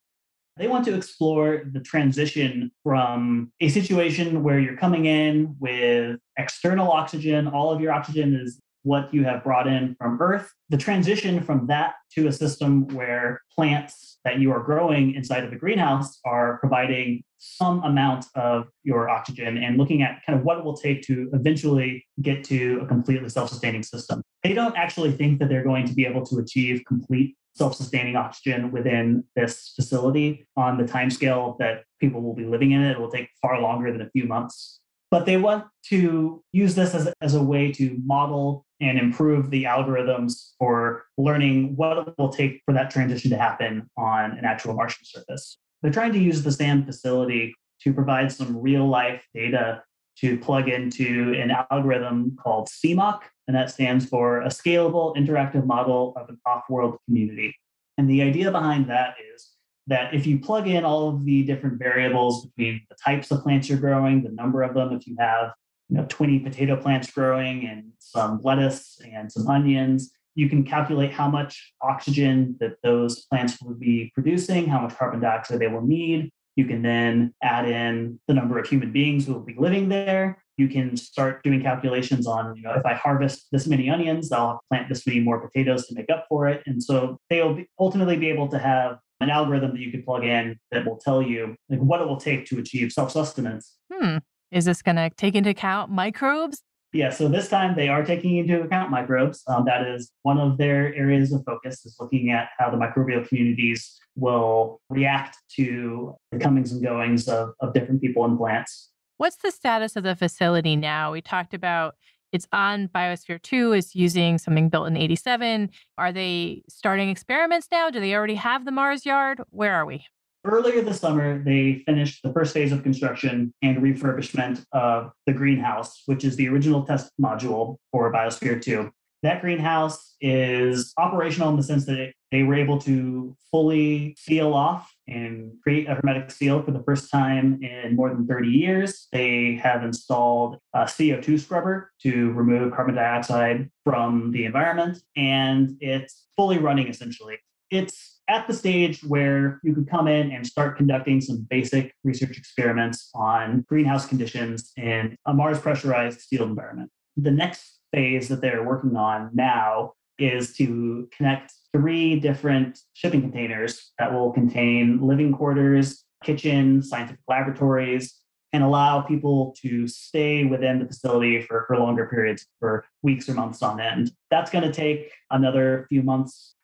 They 0.58 0.68
want 0.68 0.86
to 0.86 0.96
explore 0.96 1.64
the 1.72 1.80
transition 1.80 2.72
from 2.84 3.52
a 3.62 3.70
situation 3.70 4.44
where 4.44 4.60
you're 4.60 4.76
coming 4.76 5.06
in 5.06 5.56
with 5.60 6.20
external 6.38 6.92
oxygen, 6.92 7.48
all 7.48 7.72
of 7.72 7.80
your 7.80 7.94
oxygen 7.94 8.36
is 8.36 8.60
what 8.88 9.14
you 9.14 9.24
have 9.26 9.44
brought 9.44 9.68
in 9.68 9.96
from 10.00 10.20
Earth, 10.22 10.52
the 10.70 10.78
transition 10.78 11.44
from 11.44 11.68
that 11.68 11.96
to 12.14 12.28
a 12.28 12.32
system 12.32 12.88
where 12.88 13.42
plants 13.54 14.20
that 14.24 14.40
you 14.40 14.52
are 14.52 14.64
growing 14.64 15.14
inside 15.14 15.44
of 15.44 15.52
a 15.52 15.58
greenhouse 15.58 16.20
are 16.26 16.58
providing 16.60 17.22
some 17.38 17.84
amount 17.84 18.26
of 18.36 18.68
your 18.84 19.10
oxygen 19.10 19.58
and 19.58 19.78
looking 19.78 20.02
at 20.02 20.22
kind 20.26 20.40
of 20.40 20.44
what 20.44 20.58
it 20.58 20.64
will 20.64 20.78
take 20.78 21.02
to 21.04 21.30
eventually 21.34 22.06
get 22.22 22.44
to 22.44 22.80
a 22.82 22.88
completely 22.88 23.30
self 23.30 23.50
sustaining 23.50 23.84
system. 23.84 24.22
They 24.44 24.54
don't 24.54 24.76
actually 24.76 25.12
think 25.12 25.40
that 25.40 25.50
they're 25.50 25.64
going 25.64 25.86
to 25.88 25.94
be 25.94 26.06
able 26.06 26.26
to 26.28 26.38
achieve 26.40 26.82
complete 26.88 27.36
self 27.56 27.76
sustaining 27.76 28.16
oxygen 28.16 28.72
within 28.72 29.24
this 29.36 29.74
facility 29.76 30.48
on 30.56 30.78
the 30.78 30.84
timescale 30.84 31.58
that 31.60 31.84
people 32.00 32.22
will 32.22 32.36
be 32.36 32.46
living 32.46 32.72
in 32.72 32.82
it. 32.82 32.92
It 32.92 33.00
will 33.00 33.12
take 33.12 33.30
far 33.42 33.62
longer 33.62 33.92
than 33.92 34.02
a 34.02 34.10
few 34.10 34.26
months. 34.26 34.80
But 35.10 35.26
they 35.26 35.38
want 35.38 35.66
to 35.86 36.44
use 36.52 36.76
this 36.76 36.94
as, 36.94 37.14
as 37.22 37.34
a 37.34 37.42
way 37.42 37.72
to 37.74 37.98
model 38.06 38.66
and 38.80 38.98
improve 38.98 39.50
the 39.50 39.64
algorithms 39.64 40.52
for 40.60 41.06
learning 41.18 41.76
what 41.76 42.08
it 42.08 42.14
will 42.18 42.30
take 42.30 42.62
for 42.66 42.74
that 42.74 42.92
transition 42.92 43.32
to 43.32 43.38
happen 43.38 43.90
on 43.98 44.32
an 44.32 44.46
actual 44.46 44.74
Martian 44.74 45.04
surface. 45.04 45.58
They're 45.82 45.92
trying 45.92 46.14
to 46.14 46.20
use 46.20 46.44
the 46.44 46.52
SAM 46.52 46.86
facility 46.86 47.56
to 47.82 47.94
provide 47.94 48.32
some 48.32 48.58
real 48.58 48.88
life 48.88 49.24
data 49.34 49.84
to 50.20 50.38
plug 50.40 50.68
into 50.68 51.36
an 51.40 51.52
algorithm 51.72 52.36
called 52.42 52.68
SIMOC, 52.68 53.20
and 53.48 53.56
that 53.56 53.70
stands 53.70 54.06
for 54.06 54.42
a 54.42 54.48
scalable 54.48 55.16
interactive 55.16 55.66
model 55.66 56.14
of 56.16 56.28
an 56.30 56.40
off 56.46 56.64
world 56.70 56.98
community. 57.06 57.56
And 57.98 58.10
the 58.10 58.24
idea 58.24 58.52
behind 58.52 58.90
that 58.90 59.16
is 59.34 59.52
that 59.88 60.14
if 60.14 60.28
you 60.28 60.40
plug 60.40 60.68
in 60.68 60.84
all 60.84 61.10
of 61.10 61.24
the 61.24 61.44
different 61.44 61.80
variables 61.80 62.48
between 62.48 62.82
the 62.90 62.96
types 63.04 63.32
of 63.32 63.42
plants 63.44 63.70
you're 63.70 63.78
growing, 63.78 64.24
the 64.24 64.32
number 64.32 64.64
of 64.64 64.74
them, 64.74 64.92
if 64.92 65.08
you 65.08 65.16
have 65.20 65.52
you 65.90 65.98
know 65.98 66.06
20 66.10 66.40
potato 66.40 66.76
plants 66.76 67.12
growing 67.12 67.66
and 67.68 67.92
some 68.00 68.42
lettuce 68.44 69.00
and 69.14 69.32
some 69.32 69.48
onions, 69.48 70.12
you 70.36 70.50
can 70.50 70.64
calculate 70.64 71.12
how 71.12 71.30
much 71.30 71.74
oxygen 71.82 72.56
that 72.60 72.74
those 72.84 73.26
plants 73.26 73.60
will 73.62 73.74
be 73.74 74.12
producing, 74.14 74.68
how 74.68 74.82
much 74.82 74.96
carbon 74.96 75.20
dioxide 75.20 75.60
they 75.60 75.68
will 75.68 75.82
need. 75.82 76.32
You 76.56 76.66
can 76.66 76.82
then 76.82 77.34
add 77.42 77.68
in 77.68 78.20
the 78.28 78.34
number 78.34 78.60
of 78.60 78.68
human 78.68 78.92
beings 78.92 79.26
who 79.26 79.34
will 79.34 79.42
be 79.42 79.56
living 79.58 79.90
there. 79.90 80.44
You 80.58 80.68
can 80.68 80.98
start 80.98 81.44
doing 81.44 81.62
calculations 81.62 82.28
on, 82.28 82.56
you 82.56 82.64
know, 82.64 82.74
if 82.74 82.86
I 82.86 82.94
harvest 82.94 83.48
this 83.52 83.68
many 83.68 83.90
onions, 83.90 84.32
I'll 84.32 84.60
plant 84.70 84.90
this 84.90 85.06
many 85.06 85.20
more 85.20 85.40
potatoes 85.40 85.88
to 85.88 85.96
make 85.96 86.10
up 86.10 86.26
for 86.30 86.48
it. 86.48 86.64
And 86.66 86.82
so 86.82 87.20
they'll 87.30 87.56
be, 87.56 87.68
ultimately 87.80 88.18
be 88.18 88.30
able 88.30 88.48
to 88.50 88.60
have 88.60 88.98
an 89.22 89.30
algorithm 89.30 89.72
that 89.72 89.80
you 89.80 89.92
could 89.92 90.06
plug 90.06 90.24
in 90.24 90.60
that 90.72 90.86
will 90.86 90.98
tell 90.98 91.22
you 91.22 91.56
like 91.70 91.80
what 91.80 92.02
it 92.02 92.08
will 92.08 92.18
take 92.18 92.46
to 92.48 92.60
achieve 92.60 92.92
self-sustenance. 92.92 93.76
Hmm. 93.92 94.18
Is 94.52 94.66
this 94.66 94.82
going 94.82 94.96
to 94.96 95.10
take 95.10 95.36
into 95.36 95.50
account 95.50 95.92
microbes? 95.92 96.64
Yeah, 96.94 97.10
so 97.10 97.28
this 97.28 97.50
time 97.50 97.76
they 97.76 97.90
are 97.90 98.04
taking 98.04 98.38
into 98.38 98.62
account 98.62 98.92
microbes. 98.92 99.44
Um, 99.48 99.66
that 99.66 99.86
is 99.86 100.12
one 100.24 100.40
of 100.40 100.58
their 100.58 100.96
areas 100.96 101.34
of 101.34 101.44
focus 101.46 101.86
is 101.86 101.98
looking 102.00 102.32
at 102.32 102.50
how 102.58 102.72
the 102.72 102.78
microbial 102.78 103.28
communities 103.28 104.00
will 104.16 104.82
react 104.90 105.38
to 105.58 106.16
the 106.32 106.40
comings 106.40 106.72
and 106.72 106.84
goings 106.84 107.28
of, 107.28 107.50
of 107.60 107.74
different 107.74 108.02
people 108.02 108.24
and 108.24 108.38
plants. 108.38 108.90
What's 109.18 109.38
the 109.38 109.52
status 109.52 109.96
of 109.96 110.04
the 110.04 110.16
facility 110.16 110.76
now? 110.76 111.12
We 111.12 111.22
talked 111.22 111.54
about 111.54 111.96
it's 112.32 112.48
on 112.52 112.90
Biosphere 112.90 113.42
2, 113.42 113.74
it's 113.74 113.96
using 113.96 114.38
something 114.38 114.70
built 114.70 114.88
in 114.88 114.98
87. 114.98 115.70
Are 115.98 116.12
they 116.12 116.64
starting 116.70 117.10
experiments 117.10 117.68
now? 117.72 117.90
Do 117.90 118.00
they 118.00 118.14
already 118.14 118.36
have 118.36 118.66
the 118.66 118.72
Mars 118.72 119.06
yard? 119.06 119.42
Where 119.50 119.74
are 119.74 119.86
we? 119.86 120.06
Earlier 120.46 120.82
this 120.82 121.00
summer, 121.00 121.44
they 121.44 121.84
finished 121.86 122.24
the 122.24 122.32
first 122.32 122.54
phase 122.54 122.72
of 122.72 122.84
construction 122.84 123.54
and 123.62 123.78
refurbishment 123.78 124.64
of 124.72 125.12
the 125.26 125.34
greenhouse, 125.34 126.04
which 126.06 126.24
is 126.24 126.36
the 126.36 126.48
original 126.48 126.84
test 126.84 127.12
module 127.20 127.78
for 127.92 128.12
Biosphere 128.14 128.62
2. 128.62 128.90
That 129.24 129.42
greenhouse 129.42 130.16
is 130.22 130.94
operational 130.98 131.50
in 131.50 131.58
the 131.58 131.64
sense 131.64 131.86
that 131.88 132.14
they 132.32 132.44
were 132.44 132.54
able 132.54 132.78
to 132.82 133.36
fully 133.52 134.16
seal 134.18 134.54
off 134.54 134.94
and 135.08 135.54
create 135.64 135.88
a 135.88 135.96
hermetic 135.96 136.30
seal 136.30 136.62
for 136.62 136.72
the 136.72 136.84
first 136.84 137.10
time 137.10 137.62
in 137.64 137.96
more 137.96 138.10
than 138.10 138.28
30 138.28 138.48
years. 138.48 139.08
They 139.12 139.56
have 139.56 139.84
installed 139.84 140.60
a 140.74 140.84
CO2 140.84 141.40
scrubber 141.40 141.92
to 142.04 142.32
remove 142.34 142.74
carbon 142.74 142.96
dioxide 142.96 143.72
from 143.84 144.32
the 144.32 144.46
environment, 144.46 145.00
and 145.16 145.78
it's 145.80 146.28
fully 146.36 146.60
running 146.60 146.88
essentially. 146.88 147.38
It's 147.70 148.20
at 148.30 148.48
the 148.48 148.54
stage 148.54 149.04
where 149.04 149.60
you 149.64 149.74
could 149.74 149.90
come 149.90 150.08
in 150.08 150.32
and 150.32 150.46
start 150.46 150.78
conducting 150.78 151.22
some 151.22 151.46
basic 151.50 151.94
research 152.04 152.38
experiments 152.38 153.10
on 153.16 153.66
greenhouse 153.68 154.06
conditions 154.06 154.72
in 154.78 155.18
a 155.26 155.34
Mars 155.34 155.60
pressurized 155.60 156.22
sealed 156.22 156.50
environment. 156.50 156.92
The 157.16 157.32
next 157.32 157.80
phase 157.94 158.28
that 158.30 158.42
they're 158.42 158.64
working 158.64 158.96
on 158.96 159.32
now 159.34 159.94
is 160.20 160.56
to 160.58 161.08
connect 161.16 161.54
three 161.74 162.20
different 162.20 162.80
shipping 162.94 163.22
containers 163.22 163.92
that 164.00 164.12
will 164.12 164.32
contain 164.32 165.00
living 165.06 165.32
quarters, 165.32 166.04
kitchen, 166.24 166.82
scientific 166.82 167.22
laboratories, 167.28 168.16
and 168.54 168.64
allow 168.64 169.02
people 169.02 169.56
to 169.62 169.88
stay 169.88 170.46
within 170.46 170.80
the 170.80 170.86
facility 170.86 171.42
for, 171.42 171.66
for 171.68 171.78
longer 171.78 172.08
periods, 172.08 172.48
for 172.60 172.86
weeks 173.04 173.30
or 173.30 173.34
months 173.34 173.62
on 173.62 173.80
end. 173.80 174.12
That's 174.32 174.50
going 174.50 174.64
to 174.64 174.72
take 174.72 175.12
another 175.30 175.86
few 175.90 176.02
months. 176.02 176.56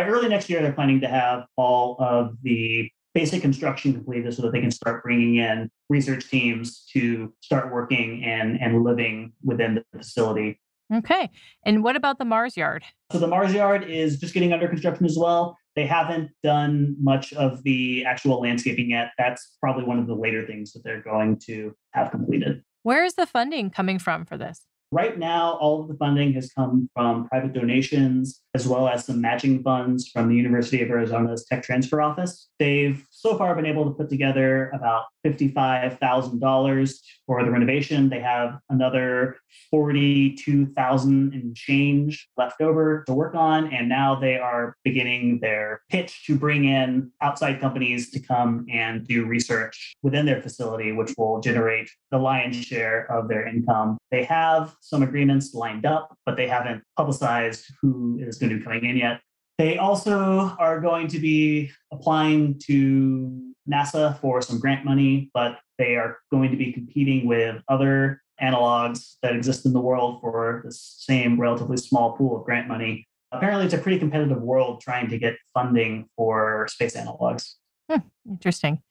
By 0.00 0.06
early 0.06 0.30
next 0.30 0.48
year, 0.48 0.62
they're 0.62 0.72
planning 0.72 1.02
to 1.02 1.08
have 1.08 1.44
all 1.56 1.98
of 2.00 2.34
the 2.42 2.90
basic 3.12 3.42
construction 3.42 3.92
completed 3.92 4.32
so 4.32 4.40
that 4.40 4.52
they 4.52 4.62
can 4.62 4.70
start 4.70 5.02
bringing 5.02 5.36
in 5.36 5.70
research 5.90 6.30
teams 6.30 6.86
to 6.94 7.34
start 7.42 7.70
working 7.70 8.24
and, 8.24 8.58
and 8.62 8.82
living 8.82 9.34
within 9.44 9.74
the 9.74 9.84
facility 9.98 10.58
Okay. 10.92 11.30
And 11.64 11.84
what 11.84 11.94
about 11.94 12.18
the 12.18 12.24
Mars 12.24 12.56
yard? 12.56 12.82
So 13.12 13.20
the 13.20 13.28
Mars 13.28 13.54
yard 13.54 13.88
is 13.88 14.18
just 14.18 14.34
getting 14.34 14.52
under 14.52 14.66
construction 14.66 15.06
as 15.06 15.16
well. 15.16 15.56
They 15.76 15.86
haven't 15.86 16.32
done 16.42 16.96
much 17.00 17.32
of 17.34 17.62
the 17.62 18.04
actual 18.04 18.40
landscaping 18.40 18.90
yet. 18.90 19.12
That's 19.16 19.56
probably 19.60 19.84
one 19.84 20.00
of 20.00 20.08
the 20.08 20.16
later 20.16 20.44
things 20.48 20.72
that 20.72 20.82
they're 20.82 21.00
going 21.00 21.38
to 21.46 21.76
have 21.92 22.10
completed. 22.10 22.64
Where 22.82 23.04
is 23.04 23.14
the 23.14 23.26
funding 23.26 23.70
coming 23.70 24.00
from 24.00 24.24
for 24.24 24.36
this? 24.36 24.66
Right 24.92 25.16
now, 25.16 25.52
all 25.60 25.80
of 25.80 25.86
the 25.86 25.94
funding 25.94 26.32
has 26.32 26.50
come 26.52 26.90
from 26.94 27.28
private 27.28 27.52
donations, 27.52 28.42
as 28.54 28.66
well 28.66 28.88
as 28.88 29.04
some 29.04 29.20
matching 29.20 29.62
funds 29.62 30.08
from 30.08 30.28
the 30.28 30.34
University 30.34 30.82
of 30.82 30.90
Arizona's 30.90 31.44
Tech 31.44 31.62
Transfer 31.62 32.00
Office. 32.00 32.48
They've 32.58 33.04
so 33.10 33.38
far 33.38 33.54
been 33.54 33.66
able 33.66 33.84
to 33.84 33.92
put 33.92 34.08
together 34.08 34.70
about 34.70 35.04
$55,000 35.24 36.94
for 37.26 37.44
the 37.44 37.50
renovation. 37.50 38.08
They 38.08 38.20
have 38.20 38.58
another 38.68 39.36
42,000 39.70 41.32
and 41.32 41.54
change 41.54 42.28
left 42.36 42.60
over 42.60 43.04
to 43.06 43.14
work 43.14 43.34
on. 43.34 43.72
And 43.72 43.88
now 43.88 44.18
they 44.18 44.36
are 44.36 44.76
beginning 44.84 45.40
their 45.40 45.82
pitch 45.88 46.24
to 46.26 46.36
bring 46.36 46.64
in 46.64 47.12
outside 47.20 47.60
companies 47.60 48.10
to 48.10 48.20
come 48.20 48.66
and 48.70 49.06
do 49.06 49.26
research 49.26 49.94
within 50.02 50.26
their 50.26 50.42
facility, 50.42 50.92
which 50.92 51.14
will 51.16 51.40
generate 51.40 51.88
the 52.10 52.18
lion's 52.18 52.56
share 52.56 53.10
of 53.12 53.28
their 53.28 53.46
income. 53.46 53.98
They 54.10 54.24
have 54.24 54.74
some 54.80 55.02
agreements 55.02 55.54
lined 55.54 55.86
up, 55.86 56.16
but 56.26 56.36
they 56.36 56.48
haven't 56.48 56.82
publicized 56.96 57.66
who 57.80 58.18
is 58.20 58.39
going 58.40 58.50
to 58.50 58.58
be 58.58 58.64
coming 58.64 58.84
in 58.84 58.96
yet. 58.96 59.20
They 59.58 59.76
also 59.76 60.56
are 60.58 60.80
going 60.80 61.06
to 61.08 61.18
be 61.18 61.70
applying 61.92 62.58
to 62.66 63.52
NASA 63.70 64.18
for 64.20 64.40
some 64.40 64.58
grant 64.58 64.84
money, 64.84 65.30
but 65.34 65.58
they 65.78 65.96
are 65.96 66.18
going 66.30 66.50
to 66.50 66.56
be 66.56 66.72
competing 66.72 67.26
with 67.26 67.62
other 67.68 68.22
analogs 68.42 69.16
that 69.22 69.36
exist 69.36 69.66
in 69.66 69.72
the 69.72 69.80
world 69.80 70.20
for 70.20 70.62
the 70.64 70.72
same 70.72 71.38
relatively 71.38 71.76
small 71.76 72.16
pool 72.16 72.38
of 72.38 72.44
grant 72.44 72.68
money. 72.68 73.06
Apparently, 73.32 73.64
it's 73.64 73.74
a 73.74 73.78
pretty 73.78 73.98
competitive 73.98 74.40
world 74.42 74.80
trying 74.80 75.08
to 75.10 75.18
get 75.18 75.36
funding 75.54 76.08
for 76.16 76.66
space 76.68 76.96
analogs. 76.96 77.54
Hmm, 77.88 77.98
interesting. 78.28 78.82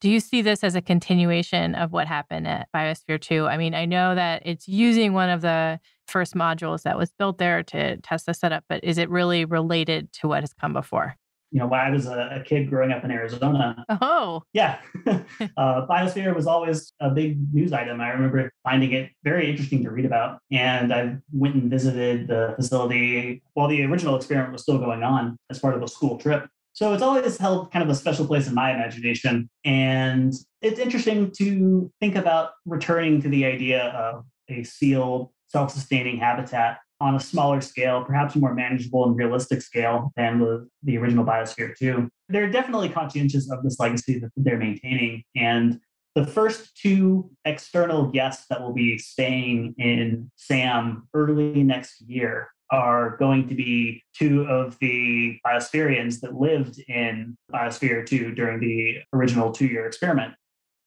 Do 0.00 0.10
you 0.10 0.20
see 0.20 0.42
this 0.42 0.62
as 0.62 0.74
a 0.74 0.82
continuation 0.82 1.74
of 1.74 1.90
what 1.90 2.06
happened 2.06 2.46
at 2.46 2.68
Biosphere 2.74 3.20
2? 3.20 3.46
I 3.46 3.56
mean, 3.56 3.74
I 3.74 3.86
know 3.86 4.14
that 4.14 4.42
it's 4.44 4.68
using 4.68 5.14
one 5.14 5.30
of 5.30 5.40
the 5.40 5.80
first 6.06 6.34
modules 6.34 6.82
that 6.82 6.98
was 6.98 7.12
built 7.18 7.38
there 7.38 7.62
to 7.62 7.96
test 7.98 8.26
the 8.26 8.34
setup, 8.34 8.64
but 8.68 8.84
is 8.84 8.98
it 8.98 9.08
really 9.08 9.46
related 9.46 10.12
to 10.14 10.28
what 10.28 10.42
has 10.42 10.52
come 10.52 10.74
before? 10.74 11.16
You 11.50 11.60
know, 11.60 11.68
when 11.68 11.80
I 11.80 11.90
was 11.90 12.06
a, 12.06 12.40
a 12.40 12.44
kid 12.44 12.68
growing 12.68 12.92
up 12.92 13.04
in 13.04 13.10
Arizona. 13.10 13.82
Oh. 13.88 14.42
Yeah. 14.52 14.80
uh, 15.06 15.86
Biosphere 15.86 16.34
was 16.34 16.46
always 16.46 16.92
a 17.00 17.08
big 17.08 17.38
news 17.54 17.72
item. 17.72 18.00
I 18.00 18.10
remember 18.10 18.52
finding 18.64 18.92
it 18.92 19.10
very 19.24 19.48
interesting 19.48 19.82
to 19.84 19.90
read 19.90 20.04
about. 20.04 20.40
And 20.50 20.92
I 20.92 21.16
went 21.32 21.54
and 21.54 21.70
visited 21.70 22.28
the 22.28 22.52
facility 22.56 23.42
while 23.54 23.68
the 23.68 23.82
original 23.84 24.16
experiment 24.16 24.52
was 24.52 24.62
still 24.62 24.78
going 24.78 25.02
on 25.02 25.38
as 25.48 25.58
part 25.58 25.74
of 25.74 25.82
a 25.82 25.88
school 25.88 26.18
trip. 26.18 26.46
So 26.76 26.92
it's 26.92 27.02
always 27.02 27.38
held 27.38 27.72
kind 27.72 27.82
of 27.82 27.88
a 27.88 27.94
special 27.94 28.26
place 28.26 28.46
in 28.46 28.54
my 28.54 28.70
imagination. 28.70 29.48
And 29.64 30.34
it's 30.60 30.78
interesting 30.78 31.32
to 31.38 31.90
think 32.00 32.16
about 32.16 32.50
returning 32.66 33.22
to 33.22 33.30
the 33.30 33.46
idea 33.46 33.84
of 33.84 34.26
a 34.50 34.62
sealed, 34.62 35.30
self 35.48 35.70
sustaining 35.70 36.18
habitat 36.18 36.80
on 37.00 37.14
a 37.14 37.20
smaller 37.20 37.62
scale, 37.62 38.04
perhaps 38.04 38.36
more 38.36 38.54
manageable 38.54 39.06
and 39.06 39.16
realistic 39.16 39.62
scale 39.62 40.12
than 40.16 40.38
with 40.38 40.68
the 40.82 40.98
original 40.98 41.24
Biosphere 41.24 41.74
2. 41.78 42.10
They're 42.28 42.50
definitely 42.50 42.90
conscientious 42.90 43.50
of 43.50 43.62
this 43.62 43.80
legacy 43.80 44.18
that 44.18 44.30
they're 44.36 44.58
maintaining. 44.58 45.22
And 45.34 45.80
the 46.14 46.26
first 46.26 46.76
two 46.76 47.30
external 47.46 48.08
guests 48.08 48.44
that 48.50 48.60
will 48.60 48.74
be 48.74 48.98
staying 48.98 49.74
in 49.78 50.30
SAM 50.36 51.08
early 51.14 51.62
next 51.62 52.02
year 52.02 52.50
are 52.70 53.16
going 53.16 53.48
to 53.48 53.54
be 53.54 54.02
two 54.16 54.42
of 54.46 54.76
the 54.80 55.38
biospherians 55.46 56.20
that 56.20 56.34
lived 56.34 56.82
in 56.88 57.36
Biosphere 57.52 58.06
2 58.06 58.32
during 58.32 58.60
the 58.60 58.98
original 59.12 59.52
two 59.52 59.66
year 59.66 59.86
experiment. 59.86 60.34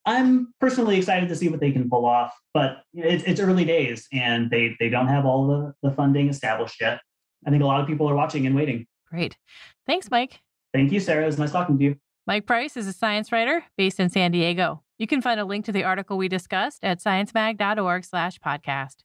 I'm 0.06 0.54
personally 0.60 0.98
excited 0.98 1.30
to 1.30 1.36
see 1.36 1.50
what 1.50 1.60
they 1.60 1.72
can 1.72 1.90
pull 1.90 2.06
off, 2.06 2.34
but 2.54 2.84
it's, 2.94 3.24
it's 3.26 3.40
early 3.40 3.66
days 3.66 4.08
and 4.12 4.50
they, 4.50 4.76
they 4.80 4.90
don't 4.90 5.08
have 5.08 5.26
all 5.26 5.48
the, 5.48 5.74
the 5.88 5.94
funding 5.96 6.30
established 6.30 6.82
yet. 6.82 7.00
I 7.46 7.52
think 7.52 7.64
a 7.64 7.66
lot 7.66 7.82
of 7.82 7.88
people 7.88 8.10
are 8.10 8.16
watching 8.16 8.46
and 8.46 8.56
waiting. 8.56 8.86
Great. 9.10 9.38
Thanks, 9.86 10.10
Mike. 10.10 10.40
Thank 10.74 10.92
you, 10.92 11.00
Sarah. 11.00 11.24
It 11.24 11.28
was 11.28 11.38
nice 11.38 11.52
talking 11.52 11.78
to 11.78 11.84
you. 11.84 11.96
Mike 12.28 12.46
Price 12.46 12.78
is 12.78 12.88
a 12.88 12.94
science 12.94 13.32
writer 13.32 13.64
based 13.78 14.00
in 14.00 14.10
San 14.10 14.32
Diego. 14.32 14.84
You 14.98 15.08
can 15.08 15.22
find 15.22 15.40
a 15.40 15.46
link 15.46 15.66
to 15.66 15.72
the 15.72 15.84
article 15.84 16.18
we 16.18 16.28
discussed 16.28 16.84
at 16.84 17.00
sciencemag.org 17.00 18.04
slash 18.04 18.40
podcast. 18.40 18.98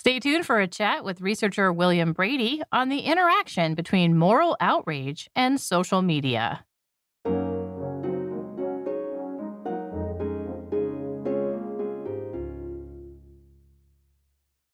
Stay 0.00 0.18
tuned 0.18 0.46
for 0.46 0.58
a 0.58 0.66
chat 0.66 1.04
with 1.04 1.20
researcher 1.20 1.70
William 1.70 2.14
Brady 2.14 2.62
on 2.72 2.88
the 2.88 3.00
interaction 3.00 3.74
between 3.74 4.16
moral 4.16 4.56
outrage 4.58 5.28
and 5.36 5.60
social 5.60 6.00
media. 6.00 6.64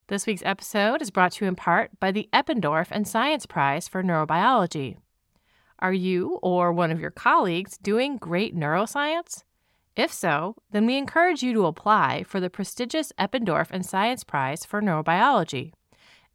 This 0.07 0.29
week's 0.29 0.45
episode 0.45 1.03
is 1.03 1.11
brought 1.11 1.33
to 1.33 1.45
you 1.45 1.49
in 1.49 1.57
part 1.57 1.91
by 1.99 2.13
the 2.13 2.29
Eppendorf 2.33 2.87
and 2.93 3.09
Science 3.09 3.47
Prize 3.47 3.89
for 3.89 4.05
Neurobiology. 4.05 4.99
Are 5.81 5.93
you 5.93 6.39
or 6.41 6.73
one 6.73 6.93
of 6.93 7.01
your 7.01 7.11
colleagues 7.11 7.77
doing 7.79 8.17
great 8.17 8.55
neuroscience? 8.55 9.43
If 9.97 10.13
so, 10.13 10.57
then 10.71 10.85
we 10.85 10.99
encourage 10.99 11.43
you 11.43 11.55
to 11.55 11.65
apply 11.65 12.25
for 12.25 12.39
the 12.39 12.51
prestigious 12.51 13.15
Eppendorf 13.19 13.69
and 13.71 13.85
Science 13.85 14.25
Prize 14.25 14.67
for 14.67 14.83
Neurobiology, 14.83 15.73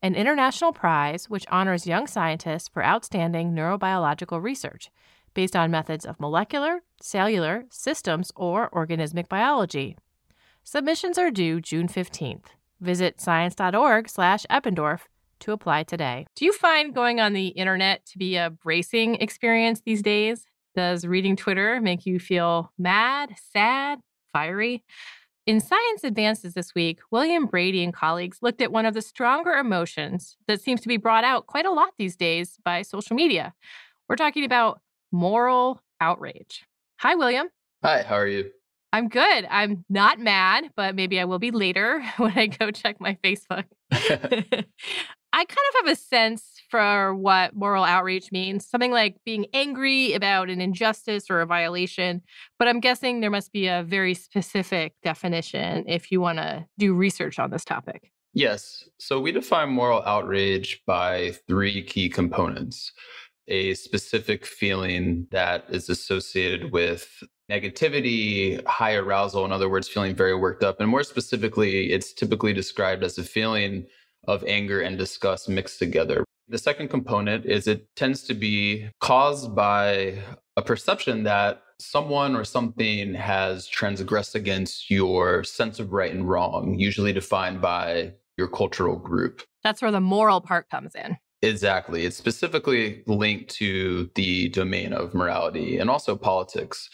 an 0.02 0.16
international 0.16 0.74
prize 0.74 1.30
which 1.30 1.46
honors 1.52 1.86
young 1.86 2.08
scientists 2.08 2.68
for 2.68 2.84
outstanding 2.84 3.54
neurobiological 3.54 4.42
research 4.42 4.90
based 5.36 5.56
on 5.56 5.70
methods 5.70 6.06
of 6.06 6.20
molecular, 6.20 6.82
cellular, 7.00 7.66
systems, 7.70 8.32
or 8.36 8.68
organismic 8.72 9.30
biology. 9.30 9.96
Submissions 10.64 11.20
are 11.20 11.30
due 11.30 11.62
June 11.62 11.88
15th. 11.88 12.48
Visit 12.80 13.22
science.org/eppendorf 13.22 15.02
to 15.40 15.52
apply 15.52 15.84
today. 15.84 16.26
Do 16.36 16.46
you 16.46 16.54
find 16.54 16.96
going 16.96 17.20
on 17.20 17.34
the 17.34 17.50
internet 17.50 18.08
to 18.08 18.18
be 18.18 18.38
a 18.38 18.50
bracing 18.50 19.16
experience 19.16 19.82
these 19.82 20.02
days? 20.02 20.48
Does 20.76 21.06
reading 21.06 21.36
Twitter 21.36 21.82
make 21.82 22.06
you 22.06 22.20
feel 22.20 22.72
mad, 22.78 23.36
sad, 23.52 24.00
fiery? 24.32 24.84
In 25.46 25.60
Science 25.60 26.04
Advances 26.04 26.54
this 26.54 26.74
week, 26.74 27.00
William 27.12 27.46
Brady 27.46 27.84
and 27.84 27.94
colleagues 27.94 28.38
looked 28.42 28.62
at 28.62 28.72
one 28.72 28.86
of 28.86 28.94
the 28.94 29.02
stronger 29.02 29.52
emotions 29.54 30.38
that 30.48 30.62
seems 30.62 30.80
to 30.82 30.88
be 30.88 30.98
brought 30.98 31.24
out 31.26 31.48
quite 31.48 31.66
a 31.66 31.72
lot 31.72 31.90
these 31.98 32.16
days 32.16 32.58
by 32.64 32.84
social 32.84 33.16
media. 33.16 33.54
We're 34.08 34.16
talking 34.16 34.46
about 34.46 34.80
moral 35.12 35.82
outrage. 36.00 36.64
Hi, 37.00 37.16
William. 37.16 37.50
Hi, 37.84 38.04
how 38.04 38.16
are 38.16 38.28
you? 38.28 38.52
I'm 38.94 39.10
good. 39.10 39.48
I'm 39.50 39.84
not 39.90 40.20
mad, 40.20 40.72
but 40.76 40.96
maybe 40.96 41.20
I 41.20 41.26
will 41.26 41.40
be 41.40 41.52
later 41.52 42.02
when 42.18 42.38
I 42.38 42.48
go 42.48 42.72
check 42.72 43.02
my 43.02 43.18
Facebook. 43.24 43.66
I 45.34 45.46
kind 45.46 45.68
of 45.70 45.86
have 45.86 45.88
a 45.88 45.96
sense 45.96 46.51
for 46.72 47.14
what 47.14 47.56
moral 47.56 47.84
outrage 47.84 48.32
means 48.32 48.68
something 48.68 48.92
like 48.92 49.18
being 49.26 49.46
angry 49.54 50.14
about 50.14 50.50
an 50.50 50.62
injustice 50.62 51.30
or 51.30 51.42
a 51.42 51.46
violation. 51.46 52.22
But 52.58 52.68
I'm 52.68 52.80
guessing 52.80 53.20
there 53.20 53.30
must 53.30 53.52
be 53.52 53.68
a 53.68 53.84
very 53.84 54.14
specific 54.14 54.94
definition 55.04 55.84
if 55.88 56.12
you 56.12 56.22
want 56.22 56.40
to 56.40 56.66
do 56.78 56.94
research 56.94 57.38
on 57.38 57.52
this 57.52 57.66
topic. 57.66 58.12
Yes. 58.34 58.88
So 58.98 59.20
we 59.20 59.34
define 59.34 59.70
moral 59.70 60.02
outrage 60.04 60.82
by 60.88 61.34
three 61.48 61.84
key 61.84 62.10
components 62.10 62.94
a 63.48 63.74
specific 63.74 64.46
feeling 64.46 65.28
that 65.32 65.66
is 65.70 65.90
associated 65.90 66.72
with 66.72 67.22
negativity, 67.52 68.66
high 68.66 68.94
arousal, 68.94 69.44
in 69.44 69.52
other 69.52 69.70
words, 69.70 69.90
feeling 69.90 70.16
very 70.16 70.34
worked 70.34 70.64
up. 70.64 70.80
And 70.80 70.90
more 70.90 71.04
specifically, 71.04 71.92
it's 71.92 72.14
typically 72.14 72.54
described 72.54 73.04
as 73.04 73.18
a 73.18 73.24
feeling 73.24 73.88
of 74.28 74.44
anger 74.46 74.80
and 74.80 74.98
disgust 74.98 75.50
mixed 75.50 75.80
together. 75.80 76.24
The 76.48 76.58
second 76.58 76.90
component 76.90 77.46
is 77.46 77.68
it 77.68 77.88
tends 77.96 78.24
to 78.24 78.34
be 78.34 78.90
caused 79.00 79.56
by 79.56 80.22
a 80.58 80.62
perception 80.62 81.24
that 81.24 81.62
someone 81.80 82.36
or 82.36 82.44
something 82.44 83.14
has 83.14 83.68
transgressed 83.68 84.36
against 84.36 84.90
your 84.90 85.44
sense 85.44 85.80
of 85.80 85.94
right 85.94 86.14
and 86.14 86.30
wrong, 86.30 86.78
usually 86.78 87.14
defined 87.14 87.62
by 87.62 88.14
your 88.38 88.48
cultural 88.48 88.98
group. 88.98 89.44
That's 89.64 89.82
where 89.82 89.92
the 89.92 90.02
moral 90.02 90.42
part 90.42 90.70
comes 90.70 90.96
in. 90.96 91.18
Exactly. 91.42 92.06
It's 92.06 92.18
specifically 92.18 93.04
linked 93.08 93.50
to 93.56 94.10
the 94.16 94.50
domain 94.50 94.94
of 94.94 95.14
morality 95.14 95.78
and 95.80 95.90
also 95.90 96.16
politics. 96.16 96.90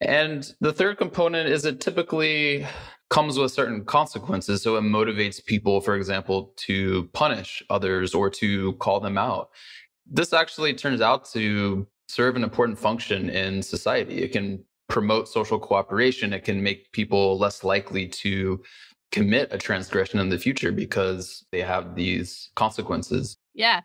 And 0.00 0.50
the 0.60 0.72
third 0.72 0.98
component 0.98 1.48
is 1.48 1.64
it 1.64 1.80
typically 1.80 2.66
comes 3.10 3.38
with 3.38 3.52
certain 3.52 3.84
consequences. 3.84 4.62
So 4.62 4.76
it 4.76 4.82
motivates 4.82 5.44
people, 5.44 5.80
for 5.80 5.96
example, 5.96 6.54
to 6.58 7.08
punish 7.12 7.62
others 7.68 8.14
or 8.14 8.30
to 8.30 8.72
call 8.74 9.00
them 9.00 9.18
out. 9.18 9.50
This 10.06 10.32
actually 10.32 10.74
turns 10.74 11.00
out 11.00 11.24
to 11.32 11.86
serve 12.08 12.36
an 12.36 12.44
important 12.44 12.78
function 12.78 13.28
in 13.30 13.62
society. 13.62 14.22
It 14.22 14.32
can 14.32 14.64
promote 14.88 15.28
social 15.28 15.58
cooperation, 15.58 16.32
it 16.32 16.44
can 16.44 16.60
make 16.62 16.90
people 16.90 17.38
less 17.38 17.62
likely 17.62 18.08
to 18.08 18.60
commit 19.12 19.48
a 19.52 19.58
transgression 19.58 20.18
in 20.18 20.28
the 20.28 20.38
future 20.38 20.72
because 20.72 21.44
they 21.52 21.60
have 21.60 21.94
these 21.94 22.50
consequences. 22.56 23.36
Yeah. 23.54 23.80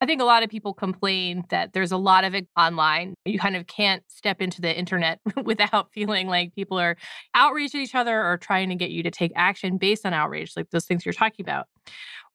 I 0.00 0.06
think 0.06 0.20
a 0.20 0.24
lot 0.24 0.44
of 0.44 0.50
people 0.50 0.74
complain 0.74 1.44
that 1.50 1.72
there's 1.72 1.90
a 1.90 1.96
lot 1.96 2.22
of 2.22 2.34
it 2.34 2.46
online. 2.56 3.14
You 3.24 3.38
kind 3.38 3.56
of 3.56 3.66
can't 3.66 4.02
step 4.06 4.40
into 4.40 4.60
the 4.60 4.76
internet 4.76 5.20
without 5.44 5.92
feeling 5.92 6.28
like 6.28 6.54
people 6.54 6.78
are 6.78 6.96
outraging 7.34 7.80
each 7.80 7.96
other 7.96 8.24
or 8.24 8.36
trying 8.36 8.68
to 8.68 8.76
get 8.76 8.90
you 8.90 9.02
to 9.02 9.10
take 9.10 9.32
action 9.34 9.76
based 9.76 10.06
on 10.06 10.14
outrage, 10.14 10.52
like 10.56 10.70
those 10.70 10.84
things 10.84 11.04
you're 11.04 11.12
talking 11.12 11.44
about. 11.44 11.66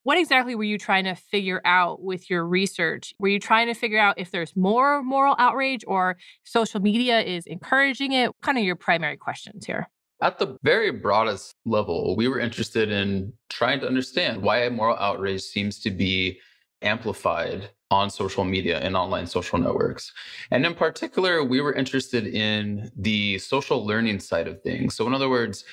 What 0.04 0.18
exactly 0.18 0.56
were 0.56 0.66
you 0.66 0.78
trying 0.78 1.06
to 1.06 1.16
figure 1.16 1.62
out 1.64 2.04
with 2.04 2.30
your 2.30 2.46
research? 2.46 3.14
Were 3.20 3.30
you 3.30 3.40
trying 3.40 3.68
to 3.68 3.74
figure 3.74 4.00
out 4.00 4.20
if 4.20 4.32
there's 4.32 4.54
more 4.54 5.02
moral 5.02 5.36
outrage 5.40 5.86
or 5.88 6.18
social 6.44 6.82
media 6.82 7.22
is 7.22 7.46
encouraging 7.46 8.12
it? 8.12 8.32
Kind 8.42 8.58
of 8.58 8.66
your 8.66 8.76
primary 8.76 9.16
questions 9.16 9.66
here. 9.66 9.88
At 10.22 10.40
the 10.40 10.58
very 10.64 10.92
broadest 10.92 11.56
level, 11.66 12.18
we 12.18 12.28
were 12.28 12.40
interested 12.40 12.92
in 12.92 13.32
trying 13.50 13.80
to 13.80 13.88
understand 13.88 14.42
why 14.42 14.68
moral 14.68 14.98
outrage 14.98 15.42
seems 15.42 15.80
to 15.82 15.92
be 15.92 16.40
amplified 16.84 17.70
on 17.92 18.10
social 18.10 18.44
media 18.44 18.80
and 18.80 18.96
online 18.96 19.28
social 19.28 19.60
networks. 19.60 20.12
And 20.52 20.66
in 20.66 20.74
particular, 20.74 21.44
we 21.44 21.62
were 21.62 21.74
interested 21.74 22.26
in 22.28 22.92
the 22.96 23.38
social 23.38 23.86
learning 23.86 24.20
side 24.20 24.48
of 24.48 24.62
things. 24.62 24.96
So, 24.96 25.06
in 25.08 25.14
other 25.14 25.30
words, 25.30 25.64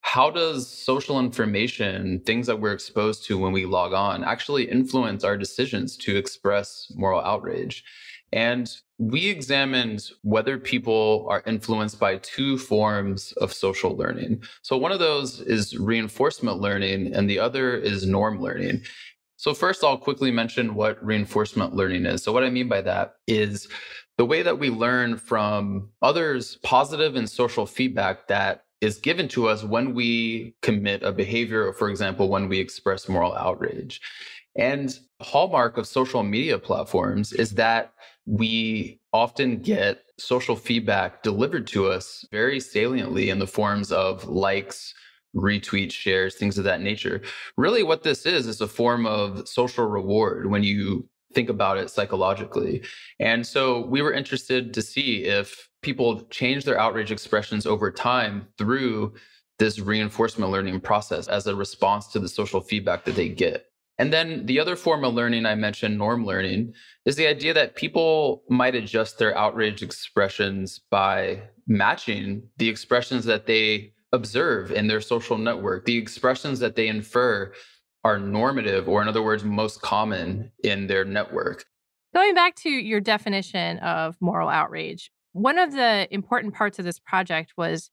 how 0.00 0.30
does 0.30 0.70
social 0.70 1.18
information, 1.18 2.20
things 2.20 2.46
that 2.46 2.60
we're 2.60 2.72
exposed 2.72 3.24
to 3.26 3.38
when 3.38 3.52
we 3.52 3.66
log 3.66 3.92
on, 3.92 4.24
actually 4.24 4.64
influence 4.64 5.24
our 5.24 5.36
decisions 5.36 5.96
to 5.98 6.16
express 6.16 6.90
moral 6.94 7.20
outrage? 7.20 7.84
And 8.32 8.70
we 8.98 9.28
examined 9.28 10.10
whether 10.22 10.58
people 10.58 11.26
are 11.28 11.42
influenced 11.46 12.00
by 12.00 12.16
two 12.18 12.56
forms 12.56 13.32
of 13.32 13.52
social 13.52 13.96
learning. 13.96 14.42
So, 14.62 14.76
one 14.76 14.92
of 14.92 14.98
those 14.98 15.40
is 15.40 15.76
reinforcement 15.76 16.58
learning, 16.58 17.12
and 17.14 17.28
the 17.28 17.38
other 17.38 17.76
is 17.76 18.06
norm 18.06 18.40
learning. 18.40 18.82
So, 19.36 19.54
first, 19.54 19.84
I'll 19.84 19.98
quickly 19.98 20.30
mention 20.30 20.74
what 20.74 21.04
reinforcement 21.04 21.74
learning 21.74 22.06
is. 22.06 22.22
So, 22.22 22.32
what 22.32 22.44
I 22.44 22.50
mean 22.50 22.68
by 22.68 22.80
that 22.82 23.16
is 23.26 23.68
the 24.16 24.24
way 24.24 24.42
that 24.42 24.58
we 24.58 24.70
learn 24.70 25.18
from 25.18 25.90
others' 26.02 26.58
positive 26.62 27.16
and 27.16 27.28
social 27.28 27.66
feedback 27.66 28.28
that 28.28 28.64
is 28.80 28.98
given 28.98 29.28
to 29.28 29.48
us 29.48 29.62
when 29.62 29.94
we 29.94 30.54
commit 30.62 31.02
a 31.02 31.12
behavior, 31.12 31.72
for 31.72 31.88
example, 31.88 32.28
when 32.28 32.48
we 32.48 32.58
express 32.58 33.08
moral 33.08 33.34
outrage. 33.34 34.00
And 34.56 34.98
hallmark 35.20 35.76
of 35.76 35.86
social 35.86 36.22
media 36.22 36.58
platforms 36.58 37.32
is 37.32 37.52
that 37.52 37.92
we 38.26 39.00
often 39.12 39.58
get 39.58 40.02
social 40.18 40.56
feedback 40.56 41.22
delivered 41.22 41.66
to 41.68 41.86
us 41.88 42.26
very 42.30 42.58
saliently 42.58 43.30
in 43.30 43.38
the 43.38 43.46
forms 43.46 43.92
of 43.92 44.26
likes, 44.26 44.94
retweets, 45.36 45.92
shares, 45.92 46.34
things 46.34 46.58
of 46.58 46.64
that 46.64 46.80
nature. 46.80 47.20
Really, 47.56 47.82
what 47.82 48.02
this 48.02 48.26
is 48.26 48.46
is 48.46 48.60
a 48.60 48.68
form 48.68 49.06
of 49.06 49.46
social 49.46 49.86
reward 49.86 50.50
when 50.50 50.62
you 50.62 51.08
think 51.34 51.48
about 51.48 51.76
it 51.76 51.90
psychologically. 51.90 52.82
And 53.20 53.46
so 53.46 53.86
we 53.86 54.00
were 54.00 54.12
interested 54.12 54.72
to 54.74 54.82
see 54.82 55.24
if 55.24 55.68
people 55.82 56.22
change 56.30 56.64
their 56.64 56.78
outrage 56.78 57.12
expressions 57.12 57.66
over 57.66 57.90
time 57.90 58.48
through 58.56 59.14
this 59.58 59.78
reinforcement 59.78 60.50
learning 60.50 60.80
process 60.80 61.28
as 61.28 61.46
a 61.46 61.54
response 61.54 62.08
to 62.08 62.18
the 62.18 62.28
social 62.28 62.60
feedback 62.60 63.04
that 63.04 63.14
they 63.14 63.28
get. 63.28 63.66
And 63.98 64.12
then 64.12 64.44
the 64.44 64.60
other 64.60 64.76
form 64.76 65.04
of 65.04 65.14
learning 65.14 65.46
I 65.46 65.54
mentioned, 65.54 65.96
norm 65.96 66.26
learning, 66.26 66.74
is 67.06 67.16
the 67.16 67.26
idea 67.26 67.54
that 67.54 67.76
people 67.76 68.42
might 68.50 68.74
adjust 68.74 69.18
their 69.18 69.36
outrage 69.36 69.82
expressions 69.82 70.80
by 70.90 71.42
matching 71.66 72.42
the 72.58 72.68
expressions 72.68 73.24
that 73.24 73.46
they 73.46 73.92
observe 74.12 74.70
in 74.70 74.86
their 74.86 75.00
social 75.00 75.38
network. 75.38 75.84
The 75.84 75.96
expressions 75.96 76.58
that 76.60 76.76
they 76.76 76.88
infer 76.88 77.52
are 78.04 78.18
normative, 78.18 78.88
or 78.88 79.02
in 79.02 79.08
other 79.08 79.22
words, 79.22 79.44
most 79.44 79.82
common 79.82 80.52
in 80.62 80.86
their 80.86 81.04
network. 81.04 81.64
Going 82.14 82.34
back 82.34 82.54
to 82.56 82.70
your 82.70 83.00
definition 83.00 83.78
of 83.78 84.16
moral 84.20 84.48
outrage, 84.48 85.10
one 85.32 85.58
of 85.58 85.72
the 85.72 86.06
important 86.10 86.54
parts 86.54 86.78
of 86.78 86.84
this 86.84 86.98
project 86.98 87.52
was 87.56 87.90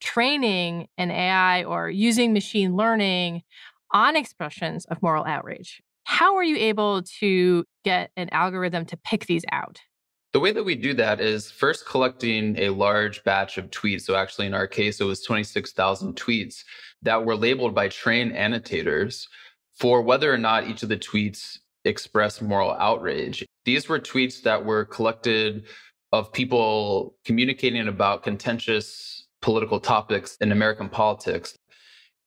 training 0.00 0.88
an 0.96 1.10
AI 1.10 1.64
or 1.64 1.90
using 1.90 2.32
machine 2.32 2.76
learning 2.76 3.42
on 3.92 4.16
expressions 4.16 4.84
of 4.86 5.02
moral 5.02 5.24
outrage. 5.24 5.82
How 6.04 6.34
were 6.34 6.42
you 6.42 6.56
able 6.56 7.02
to 7.20 7.64
get 7.84 8.10
an 8.16 8.28
algorithm 8.30 8.86
to 8.86 8.96
pick 8.96 9.26
these 9.26 9.44
out? 9.50 9.80
The 10.36 10.40
way 10.40 10.52
that 10.52 10.64
we 10.64 10.74
do 10.74 10.92
that 10.92 11.18
is 11.18 11.50
first 11.50 11.86
collecting 11.86 12.58
a 12.58 12.68
large 12.68 13.24
batch 13.24 13.56
of 13.56 13.70
tweets. 13.70 14.02
So, 14.02 14.16
actually, 14.16 14.46
in 14.46 14.52
our 14.52 14.66
case, 14.66 15.00
it 15.00 15.04
was 15.04 15.22
26,000 15.22 16.14
tweets 16.14 16.62
that 17.00 17.24
were 17.24 17.34
labeled 17.34 17.74
by 17.74 17.88
trained 17.88 18.36
annotators 18.36 19.28
for 19.72 20.02
whether 20.02 20.30
or 20.30 20.36
not 20.36 20.68
each 20.68 20.82
of 20.82 20.90
the 20.90 20.98
tweets 20.98 21.60
expressed 21.86 22.42
moral 22.42 22.72
outrage. 22.72 23.46
These 23.64 23.88
were 23.88 23.98
tweets 23.98 24.42
that 24.42 24.62
were 24.62 24.84
collected 24.84 25.64
of 26.12 26.30
people 26.34 27.16
communicating 27.24 27.88
about 27.88 28.22
contentious 28.22 29.28
political 29.40 29.80
topics 29.80 30.36
in 30.42 30.52
American 30.52 30.90
politics. 30.90 31.56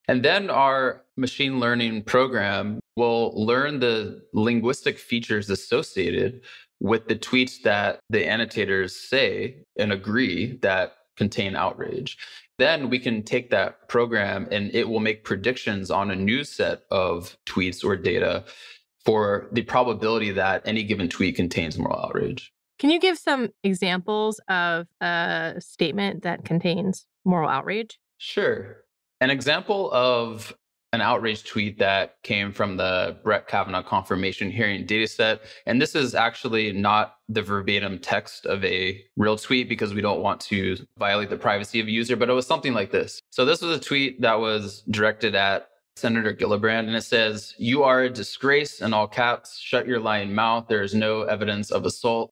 And 0.08 0.26
then 0.26 0.50
our 0.50 1.06
machine 1.16 1.60
learning 1.60 2.06
program 2.06 2.80
will 2.96 3.34
learn 3.36 3.80
the 3.80 4.24
linguistic 4.34 4.98
features 4.98 5.52
associated 5.52 6.42
with 6.80 7.08
the 7.08 7.16
tweets 7.16 7.62
that 7.64 8.00
the 8.10 8.28
annotators 8.28 8.96
say 8.96 9.58
and 9.78 9.92
agree 9.92 10.58
that 10.62 10.94
contain 11.18 11.56
outrage. 11.56 12.18
Then 12.58 12.90
we 12.90 13.00
can 13.00 13.24
take 13.24 13.50
that 13.52 13.88
program 13.90 14.48
and 14.52 14.74
it 14.74 14.88
will 14.88 15.00
make 15.00 15.24
predictions 15.24 15.92
on 15.92 16.12
a 16.12 16.16
new 16.16 16.44
set 16.44 16.82
of 16.92 17.38
tweets 17.46 17.84
or 17.84 17.96
data 17.96 18.46
for 19.06 19.48
the 19.52 19.62
probability 19.64 20.32
that 20.32 20.62
any 20.66 20.84
given 20.84 21.10
tweet 21.10 21.36
contains 21.36 21.78
moral 21.78 22.00
outrage. 22.00 22.52
Can 22.80 22.90
you 22.90 23.00
give 23.00 23.18
some 23.18 23.50
examples 23.64 24.40
of 24.48 24.88
a 25.02 25.56
statement 25.60 26.24
that 26.24 26.46
contains 26.46 27.06
moral 27.26 27.50
outrage? 27.50 28.00
Sure. 28.18 28.78
An 29.22 29.30
example 29.30 29.92
of 29.92 30.54
an 30.92 31.02
outrage 31.02 31.44
tweet 31.44 31.78
that 31.78 32.16
came 32.24 32.52
from 32.52 32.78
the 32.78 33.18
Brett 33.24 33.48
Kavanaugh 33.48 33.84
confirmation 33.84 34.50
hearing 34.50 34.88
dataset. 34.88 35.40
And 35.66 35.82
this 35.82 35.94
is 35.94 36.16
actually 36.16 36.72
not 36.74 37.18
the 37.28 37.44
verbatim 37.44 38.00
text 38.00 38.46
of 38.46 38.64
a 38.66 39.04
real 39.16 39.38
tweet 39.38 39.70
because 39.70 39.94
we 39.94 40.02
don't 40.02 40.22
want 40.22 40.42
to 40.42 40.78
violate 40.98 41.30
the 41.30 41.38
privacy 41.38 41.80
of 41.80 41.88
a 41.88 41.92
user, 41.92 42.16
but 42.16 42.30
it 42.30 42.34
was 42.34 42.48
something 42.48 42.74
like 42.74 42.92
this. 42.92 43.22
So 43.30 43.46
this 43.46 43.62
was 43.62 43.78
a 43.78 43.80
tweet 43.80 44.22
that 44.22 44.40
was 44.40 44.82
directed 44.90 45.36
at 45.36 45.70
Senator 45.96 46.34
Gillibrand, 46.34 46.88
and 46.88 46.96
it 46.96 47.04
says, 47.04 47.54
You 47.58 47.84
are 47.84 48.04
a 48.04 48.10
disgrace 48.10 48.82
in 48.82 48.94
all 48.94 49.08
caps. 49.08 49.60
Shut 49.60 49.86
your 49.86 50.00
lying 50.00 50.34
mouth. 50.34 50.68
There 50.70 50.82
is 50.82 50.96
no 50.96 51.24
evidence 51.24 51.72
of 51.72 51.86
assault. 51.86 52.32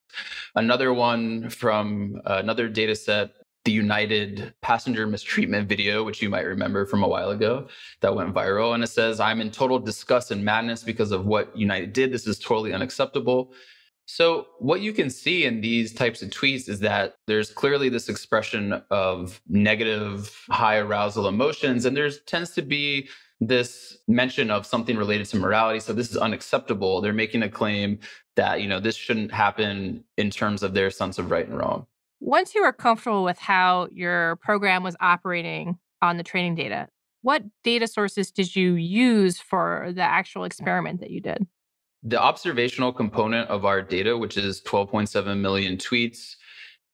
Another 0.55 0.93
one 0.93 1.49
from 1.49 2.21
uh, 2.25 2.37
another 2.37 2.69
data 2.69 2.95
set 2.95 3.31
the 3.67 3.73
United 3.73 4.53
passenger 4.61 5.05
mistreatment 5.05 5.67
video, 5.67 6.01
which 6.01 6.21
you 6.21 6.29
might 6.29 6.45
remember 6.45 6.85
from 6.85 7.03
a 7.03 7.07
while 7.07 7.31
ago, 7.31 7.67
that 7.99 8.15
went 8.15 8.33
viral. 8.33 8.73
And 8.73 8.81
it 8.81 8.87
says, 8.87 9.19
I'm 9.19 9.41
in 9.41 9.51
total 9.51 9.77
disgust 9.77 10.31
and 10.31 10.41
madness 10.45 10.83
because 10.83 11.11
of 11.11 11.25
what 11.25 11.53
United 11.53 11.91
did. 11.91 12.13
This 12.13 12.27
is 12.27 12.39
totally 12.39 12.71
unacceptable. 12.71 13.51
So, 14.05 14.47
what 14.59 14.79
you 14.79 14.93
can 14.93 15.09
see 15.09 15.43
in 15.43 15.59
these 15.59 15.93
types 15.93 16.21
of 16.21 16.29
tweets 16.29 16.69
is 16.69 16.79
that 16.79 17.17
there's 17.27 17.51
clearly 17.51 17.89
this 17.89 18.07
expression 18.07 18.81
of 18.89 19.41
negative, 19.49 20.33
high 20.49 20.77
arousal 20.77 21.27
emotions, 21.27 21.83
and 21.83 21.97
there 21.97 22.09
tends 22.09 22.51
to 22.51 22.61
be 22.61 23.09
this 23.41 23.97
mention 24.07 24.49
of 24.49 24.65
something 24.65 24.95
related 24.95 25.27
to 25.27 25.37
morality. 25.37 25.81
So, 25.81 25.91
this 25.91 26.09
is 26.09 26.15
unacceptable. 26.15 27.01
They're 27.01 27.11
making 27.11 27.43
a 27.43 27.49
claim 27.49 27.99
that, 28.37 28.61
you 28.61 28.69
know, 28.69 28.79
this 28.79 28.95
shouldn't 28.95 29.33
happen 29.33 30.05
in 30.15 30.29
terms 30.29 30.63
of 30.63 30.73
their 30.73 30.89
sense 30.89 31.19
of 31.19 31.29
right 31.29 31.45
and 31.45 31.57
wrong. 31.57 31.85
Once 32.19 32.55
you 32.55 32.63
were 32.63 32.73
comfortable 32.73 33.23
with 33.23 33.37
how 33.37 33.87
your 33.91 34.37
program 34.37 34.83
was 34.83 34.95
operating 34.99 35.77
on 36.01 36.17
the 36.17 36.23
training 36.23 36.55
data, 36.55 36.87
what 37.21 37.43
data 37.63 37.87
sources 37.87 38.31
did 38.31 38.55
you 38.55 38.73
use 38.73 39.39
for 39.39 39.91
the 39.93 40.01
actual 40.01 40.43
experiment 40.43 40.99
that 40.99 41.11
you 41.11 41.21
did? 41.21 41.45
The 42.03 42.21
observational 42.21 42.93
component 42.93 43.49
of 43.49 43.65
our 43.65 43.81
data, 43.81 44.17
which 44.17 44.37
is 44.37 44.61
12.7 44.61 45.39
million 45.39 45.77
tweets, 45.77 46.35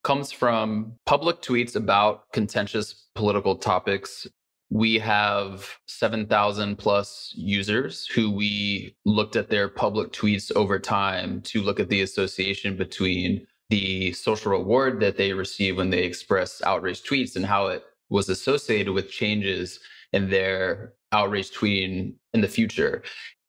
comes 0.03 0.31
from 0.31 0.93
public 1.05 1.41
tweets 1.41 1.75
about 1.75 2.31
contentious 2.33 3.07
political 3.15 3.55
topics. 3.55 4.27
We 4.69 4.97
have 4.99 5.69
7,000 5.88 6.77
plus 6.77 7.31
users 7.36 8.07
who 8.07 8.31
we 8.31 8.95
looked 9.05 9.36
at 9.36 9.49
their 9.49 9.69
public 9.69 10.12
tweets 10.12 10.51
over 10.55 10.79
time 10.79 11.41
to 11.43 11.62
look 11.62 11.79
at 11.79 11.89
the 11.89 12.01
association 12.01 12.75
between 12.75 13.45
the 13.73 14.13
social 14.13 14.51
reward 14.51 14.99
that 14.99 15.17
they 15.17 15.33
receive 15.33 15.77
when 15.77 15.89
they 15.89 16.03
express 16.03 16.62
outrage 16.63 17.01
tweets 17.01 17.36
and 17.36 17.43
how 17.43 17.65
it 17.65 17.83
was 18.12 18.29
associated 18.29 18.93
with 18.93 19.09
changes 19.09 19.79
in 20.12 20.29
their 20.29 20.93
outrage 21.12 21.49
tweeting 21.49 22.13
in 22.36 22.41
the 22.41 22.47
future. 22.47 23.01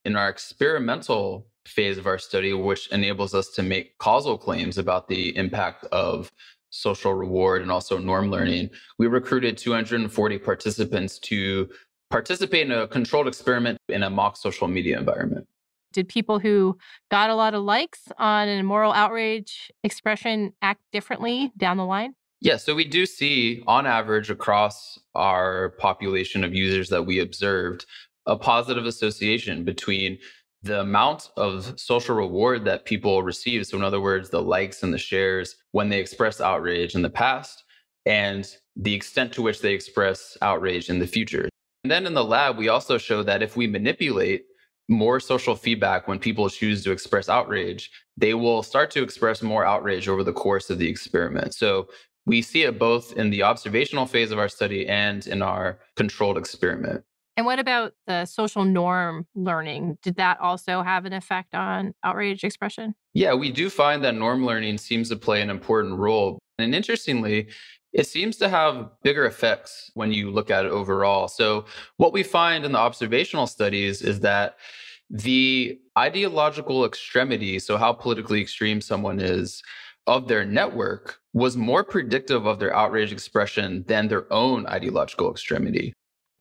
In 0.07 0.17
our 0.17 0.31
experimental 0.31 1.47
phase 1.67 1.99
of 1.99 2.07
our 2.07 2.17
study, 2.17 2.55
which 2.55 2.87
enables 2.87 3.35
us 3.35 3.51
to 3.51 3.63
make 3.63 3.99
causal 3.99 4.39
claims 4.39 4.79
about 4.79 5.09
the 5.09 5.37
impact 5.37 5.85
of 5.93 6.33
social 6.71 7.13
reward 7.13 7.61
and 7.61 7.71
also 7.71 7.99
norm 7.99 8.31
learning, 8.31 8.71
we 8.99 9.07
recruited 9.07 9.59
240 9.59 10.39
participants 10.39 11.19
to 11.19 11.69
participate 12.09 12.65
in 12.65 12.73
a 12.73 12.89
controlled 12.89 13.29
experiment 13.29 13.77
in 13.91 14.03
a 14.03 14.09
mock 14.09 14.39
social 14.39 14.69
media 14.69 14.99
environment. 14.99 15.47
Did 15.95 16.09
people 16.09 16.39
who 16.39 16.77
got 17.11 17.31
a 17.31 17.35
lot 17.35 17.55
of 17.55 17.63
likes 17.63 18.09
on 18.19 18.49
an 18.49 18.67
moral 18.67 18.93
outrage 18.93 19.71
expression 19.83 20.53
act 20.61 20.83
differently 20.93 21.53
down 21.57 21.79
the 21.79 21.87
line? 21.87 22.15
Yeah, 22.41 22.59
so 22.59 22.75
we 22.75 22.85
do 22.85 23.07
see 23.07 23.63
on 23.67 23.87
average 23.87 24.29
across 24.29 24.99
our 25.15 25.71
population 25.79 26.45
of 26.45 26.53
users 26.53 26.91
that 26.91 27.07
we 27.07 27.21
observed 27.21 27.87
a 28.27 28.37
positive 28.37 28.85
association 28.85 29.65
between 29.65 30.19
the 30.63 30.81
amount 30.81 31.31
of 31.37 31.79
social 31.79 32.17
reward 32.17 32.65
that 32.65 32.85
people 32.85 33.23
receive. 33.23 33.67
So, 33.67 33.77
in 33.77 33.85
other 33.85 34.01
words, 34.01 34.31
the 34.31 34.43
likes 34.43 34.83
and 34.83 34.93
the 34.93 34.99
shares 34.99 35.57
when 35.73 35.89
they 35.89 36.01
express 36.01 36.41
outrage 36.41 36.95
in 36.95 37.03
the 37.03 37.11
past 37.11 37.65
and 38.07 38.47
the 38.77 38.95
extent 38.95 39.33
to 39.35 39.43
which 39.43 39.61
they 39.61 39.73
express 39.73 40.37
outrage 40.43 40.91
in 40.91 40.99
the 40.99 41.07
future. 41.07 41.49
And 41.85 41.91
then 41.91 42.07
in 42.07 42.15
the 42.15 42.25
lab, 42.25 42.57
we 42.57 42.69
also 42.69 42.99
show 42.99 43.23
that 43.23 43.43
if 43.43 43.57
we 43.57 43.67
manipulate 43.67 44.47
more 44.89 45.21
social 45.21 45.55
feedback 45.55 46.07
when 46.07 46.19
people 46.19 46.49
choose 46.49 46.85
to 46.85 46.93
express 46.93 47.29
outrage, 47.29 47.91
they 48.17 48.35
will 48.35 48.63
start 48.63 48.91
to 48.93 49.03
express 49.03 49.43
more 49.43 49.65
outrage 49.65 50.09
over 50.09 50.23
the 50.23 50.33
course 50.33 50.71
of 50.71 50.79
the 50.79 50.89
experiment. 50.89 51.55
So 51.55 51.89
we 52.27 52.43
see 52.43 52.63
it 52.63 52.79
both 52.79 53.13
in 53.15 53.31
the 53.31 53.43
observational 53.43 54.07
phase 54.07 54.31
of 54.31 54.39
our 54.39 54.49
study 54.49 54.87
and 54.87 55.27
in 55.27 55.43
our 55.43 55.79
controlled 55.97 56.39
experiment. 56.39 57.05
And 57.37 57.47
what 57.47 57.59
about 57.59 57.93
the 58.07 58.27
social 58.27 58.65
norm 58.65 59.27
learning? 59.35 59.99
Did 60.03 60.17
that 60.17 60.39
also 60.41 60.83
have 60.83 61.05
an 61.05 61.13
effect 61.13 61.55
on 61.55 61.95
outrage 62.05 62.45
expression? 62.45 62.95
Yeah, 63.13 63.35
we 63.35 63.51
do 63.51 63.69
find 63.69 64.05
that 64.05 64.15
norm 64.15 64.47
learning 64.47 64.79
seems 64.79 65.09
to 65.09 65.17
play 65.17 65.43
an 65.43 65.51
important 65.51 65.99
role. 65.99 66.39
And 66.59 66.75
interestingly, 66.75 67.49
it 67.95 68.09
seems 68.09 68.37
to 68.39 68.49
have 68.49 68.91
bigger 69.03 69.25
effects 69.25 69.91
when 69.95 70.13
you 70.13 70.31
look 70.31 70.51
at 70.51 70.67
it 70.67 70.73
overall. 70.73 71.29
So, 71.29 71.65
what 71.97 72.13
we 72.13 72.25
find 72.25 72.65
in 72.65 72.73
the 72.73 72.79
observational 72.79 73.47
studies 73.47 74.03
is 74.03 74.21
that 74.21 74.57
the 75.09 75.79
ideological 75.97 76.85
extremity, 76.85 77.59
so 77.61 77.77
how 77.77 77.93
politically 77.93 78.41
extreme 78.41 78.81
someone 78.81 79.21
is, 79.21 79.63
of 80.07 80.29
their 80.29 80.45
network 80.45 81.21
was 81.33 81.57
more 81.57 81.85
predictive 81.85 82.47
of 82.47 82.59
their 82.59 82.75
outrage 82.75 83.13
expression 83.13 83.85
than 83.87 84.09
their 84.09 84.31
own 84.33 84.67
ideological 84.67 85.31
extremity 85.31 85.95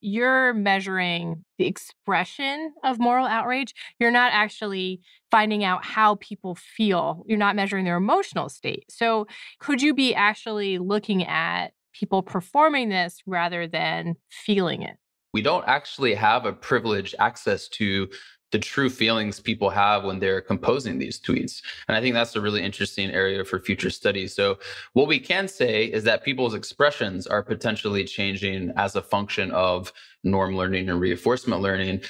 you're 0.04 0.54
measuring 0.54 1.46
the 1.58 1.66
expression 1.66 2.74
of 2.84 3.00
moral 3.00 3.26
outrage. 3.26 3.74
You're 4.00 4.12
not 4.12 4.34
actually 4.34 5.02
finding 5.32 5.64
out 5.64 5.86
how 5.86 6.16
people 6.16 6.56
feel. 6.56 7.24
You're 7.26 7.38
not 7.38 7.56
measuring 7.56 7.86
their 7.86 7.98
emotional 7.98 8.50
state. 8.50 8.86
So, 8.90 9.28
could 9.60 9.82
you 9.82 9.94
be 9.94 10.14
actually 10.14 10.78
looking 10.78 11.24
at 11.26 11.72
people 11.94 12.22
performing 12.22 12.90
this 12.90 13.22
rather 13.26 13.66
than 13.68 14.16
feeling 14.30 14.82
it? 14.82 14.98
We 15.34 15.42
don't 15.42 15.66
actually 15.68 16.16
have 16.16 16.46
a 16.46 16.54
privileged 16.54 17.16
access 17.18 17.68
to 17.70 18.10
the 18.54 18.60
true 18.60 18.90
feelings 18.90 19.40
people 19.40 19.70
have 19.72 20.04
when 20.04 20.20
they're 20.20 20.40
composing 20.40 21.00
these 21.00 21.20
tweets. 21.20 21.62
And 21.88 21.98
I 21.98 22.02
think 22.02 22.14
that's 22.14 22.36
a 22.36 22.42
really 22.42 22.62
interesting 22.62 23.10
area 23.10 23.44
for 23.44 23.60
future 23.60 23.90
studies. 23.90 24.34
So, 24.34 24.60
what 24.94 25.08
we 25.08 25.20
can 25.20 25.48
say 25.48 25.86
is 25.86 26.04
that 26.04 26.24
people's 26.24 26.54
expressions 26.54 27.26
are 27.28 27.42
potentially 27.44 28.06
changing 28.06 28.72
as 28.78 28.96
a 28.96 29.02
function 29.02 29.52
of 29.52 29.92
norm 30.24 30.56
learning 30.56 30.88
and 30.88 31.02
reinforcement 31.02 31.62
learning. 31.62 32.02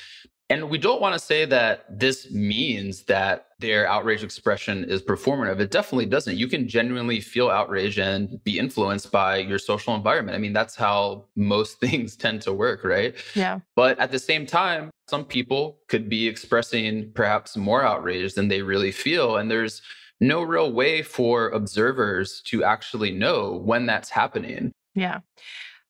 And 0.50 0.70
we 0.70 0.78
don't 0.78 1.02
want 1.02 1.14
to 1.14 1.20
say 1.20 1.46
that 1.46 1.86
this 1.90 2.30
means 2.30 3.04
that 3.04 3.48
their 3.60 3.88
outrage 3.88 4.24
expression 4.24 4.84
is 4.84 5.02
performative. 5.02 5.60
It 5.62 5.72
definitely 5.72 6.06
doesn't. 6.06 6.38
You 6.38 6.48
can 6.48 6.68
genuinely 6.68 7.22
feel 7.22 7.50
outrage 7.50 7.98
and 7.98 8.44
be 8.44 8.60
influenced 8.60 9.10
by 9.12 9.38
your 9.38 9.58
social 9.58 9.96
environment. 9.96 10.36
I 10.36 10.40
mean, 10.40 10.52
that's 10.52 10.76
how 10.76 11.26
most 11.38 11.80
things 11.80 12.18
tend 12.18 12.42
to 12.42 12.52
work, 12.52 12.84
right? 12.84 13.16
Yeah. 13.34 13.62
But 13.76 13.98
at 14.00 14.12
the 14.12 14.20
same 14.20 14.46
time, 14.46 14.92
some 15.08 15.26
people 15.26 15.80
could 15.90 16.10
be 16.10 16.28
expressing 16.28 17.12
perhaps 17.14 17.58
more 17.58 17.84
outrage 17.84 18.34
than 18.34 18.48
they 18.48 18.62
really 18.62 18.92
feel. 18.92 19.38
And 19.38 19.52
there's 19.52 19.82
no 20.20 20.42
real 20.42 20.72
way 20.72 21.02
for 21.02 21.50
observers 21.50 22.42
to 22.46 22.64
actually 22.64 23.12
know 23.12 23.62
when 23.64 23.86
that's 23.86 24.10
happening. 24.10 24.72
Yeah. 24.96 25.20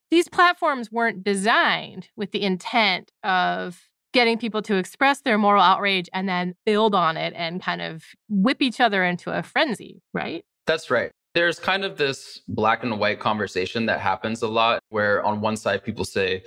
These 0.10 0.28
platforms 0.28 0.92
weren't 0.92 1.24
designed 1.24 2.10
with 2.16 2.32
the 2.32 2.44
intent 2.44 3.12
of 3.24 3.82
getting 4.14 4.38
people 4.38 4.62
to 4.62 4.76
express 4.76 5.22
their 5.22 5.38
moral 5.38 5.62
outrage 5.62 6.08
and 6.14 6.30
then 6.30 6.56
build 6.66 6.94
on 6.94 7.18
it 7.18 7.34
and 7.36 7.62
kind 7.62 7.82
of 7.82 8.04
whip 8.30 8.62
each 8.62 8.80
other 8.80 9.04
into 9.04 9.32
a 9.32 9.42
frenzy, 9.42 10.02
right? 10.14 10.46
That's 10.68 10.92
right. 10.92 11.12
There's 11.34 11.60
kind 11.60 11.84
of 11.84 11.98
this 11.98 12.42
black 12.48 12.84
and 12.84 13.00
white 13.00 13.20
conversation 13.20 13.88
that 13.88 14.00
happens 14.00 14.44
a 14.44 14.48
lot 14.48 14.82
where 14.90 15.24
on 15.24 15.42
one 15.42 15.58
side 15.58 15.84
people 15.84 16.06
say, 16.06 16.44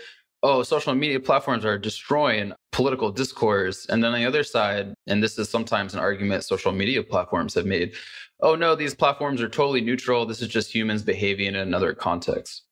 oh, 0.47 0.63
social 0.63 0.95
media 0.95 1.19
platforms 1.19 1.65
are 1.65 1.77
destroying 1.77 2.53
political 2.71 3.11
discourse. 3.11 3.85
And 3.87 4.03
then 4.03 4.13
on 4.13 4.21
the 4.21 4.27
other 4.27 4.45
side, 4.45 4.95
and 5.09 5.21
this 5.21 5.37
is 5.41 5.49
sometimes 5.49 5.93
an 5.93 5.99
argument 5.99 6.45
social 6.45 6.71
media 6.71 7.03
platforms 7.03 7.55
have 7.55 7.67
made, 7.67 7.95
oh 8.41 8.55
no, 8.55 8.77
these 8.77 8.95
platforms 8.95 9.43
are 9.43 9.49
totally 9.49 9.81
neutral. 9.81 10.25
This 10.25 10.41
is 10.41 10.47
just 10.47 10.73
humans 10.73 11.03
behaving 11.03 11.49
in 11.49 11.57
another 11.57 11.95
context. 11.95 12.63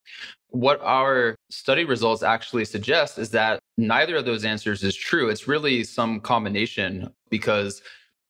What 0.51 0.81
our 0.83 1.35
study 1.51 1.85
results 1.85 2.23
actually 2.23 2.65
suggest 2.65 3.19
is 3.19 3.31
that 3.31 3.59
neither 3.77 4.15
of 4.15 4.25
those 4.25 4.45
answers 4.45 4.85
is 4.85 4.95
true. 4.95 5.29
It's 5.29 5.49
really 5.49 5.83
some 5.83 6.21
combination 6.21 7.13
because 7.29 7.83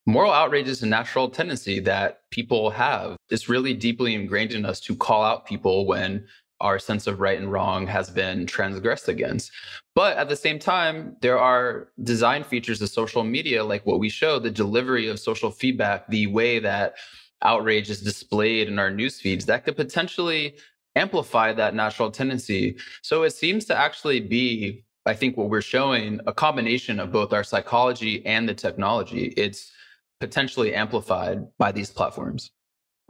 moral 0.06 0.32
outrage 0.32 0.68
is 0.68 0.82
a 0.82 0.86
natural 0.86 1.28
tendency 1.28 1.80
that 1.80 2.20
people 2.30 2.70
have. 2.70 3.18
It's 3.28 3.50
really 3.50 3.74
deeply 3.74 4.14
ingrained 4.14 4.52
in 4.52 4.64
us 4.64 4.80
to 4.80 4.96
call 4.96 5.22
out 5.22 5.44
people 5.44 5.86
when 5.86 6.26
our 6.64 6.78
sense 6.78 7.06
of 7.06 7.20
right 7.20 7.38
and 7.38 7.52
wrong 7.52 7.86
has 7.86 8.10
been 8.10 8.46
transgressed 8.46 9.08
against. 9.08 9.52
But 9.94 10.16
at 10.16 10.28
the 10.28 10.36
same 10.36 10.58
time, 10.58 11.16
there 11.20 11.38
are 11.38 11.88
design 12.02 12.42
features 12.42 12.82
of 12.82 12.88
social 12.88 13.22
media, 13.22 13.62
like 13.62 13.86
what 13.86 14.00
we 14.00 14.08
show 14.08 14.38
the 14.38 14.50
delivery 14.50 15.08
of 15.08 15.20
social 15.20 15.50
feedback, 15.50 16.08
the 16.08 16.26
way 16.26 16.58
that 16.58 16.94
outrage 17.42 17.90
is 17.90 18.00
displayed 18.00 18.66
in 18.66 18.78
our 18.78 18.90
news 18.90 19.20
feeds 19.20 19.44
that 19.44 19.64
could 19.64 19.76
potentially 19.76 20.56
amplify 20.96 21.52
that 21.52 21.74
natural 21.74 22.10
tendency. 22.10 22.76
So 23.02 23.22
it 23.24 23.32
seems 23.32 23.66
to 23.66 23.78
actually 23.78 24.20
be 24.20 24.84
I 25.06 25.12
think 25.12 25.36
what 25.36 25.50
we're 25.50 25.60
showing 25.60 26.20
a 26.26 26.32
combination 26.32 26.98
of 26.98 27.12
both 27.12 27.34
our 27.34 27.44
psychology 27.44 28.24
and 28.24 28.48
the 28.48 28.54
technology. 28.54 29.34
It's 29.36 29.70
potentially 30.18 30.74
amplified 30.74 31.46
by 31.58 31.72
these 31.72 31.90
platforms. 31.90 32.50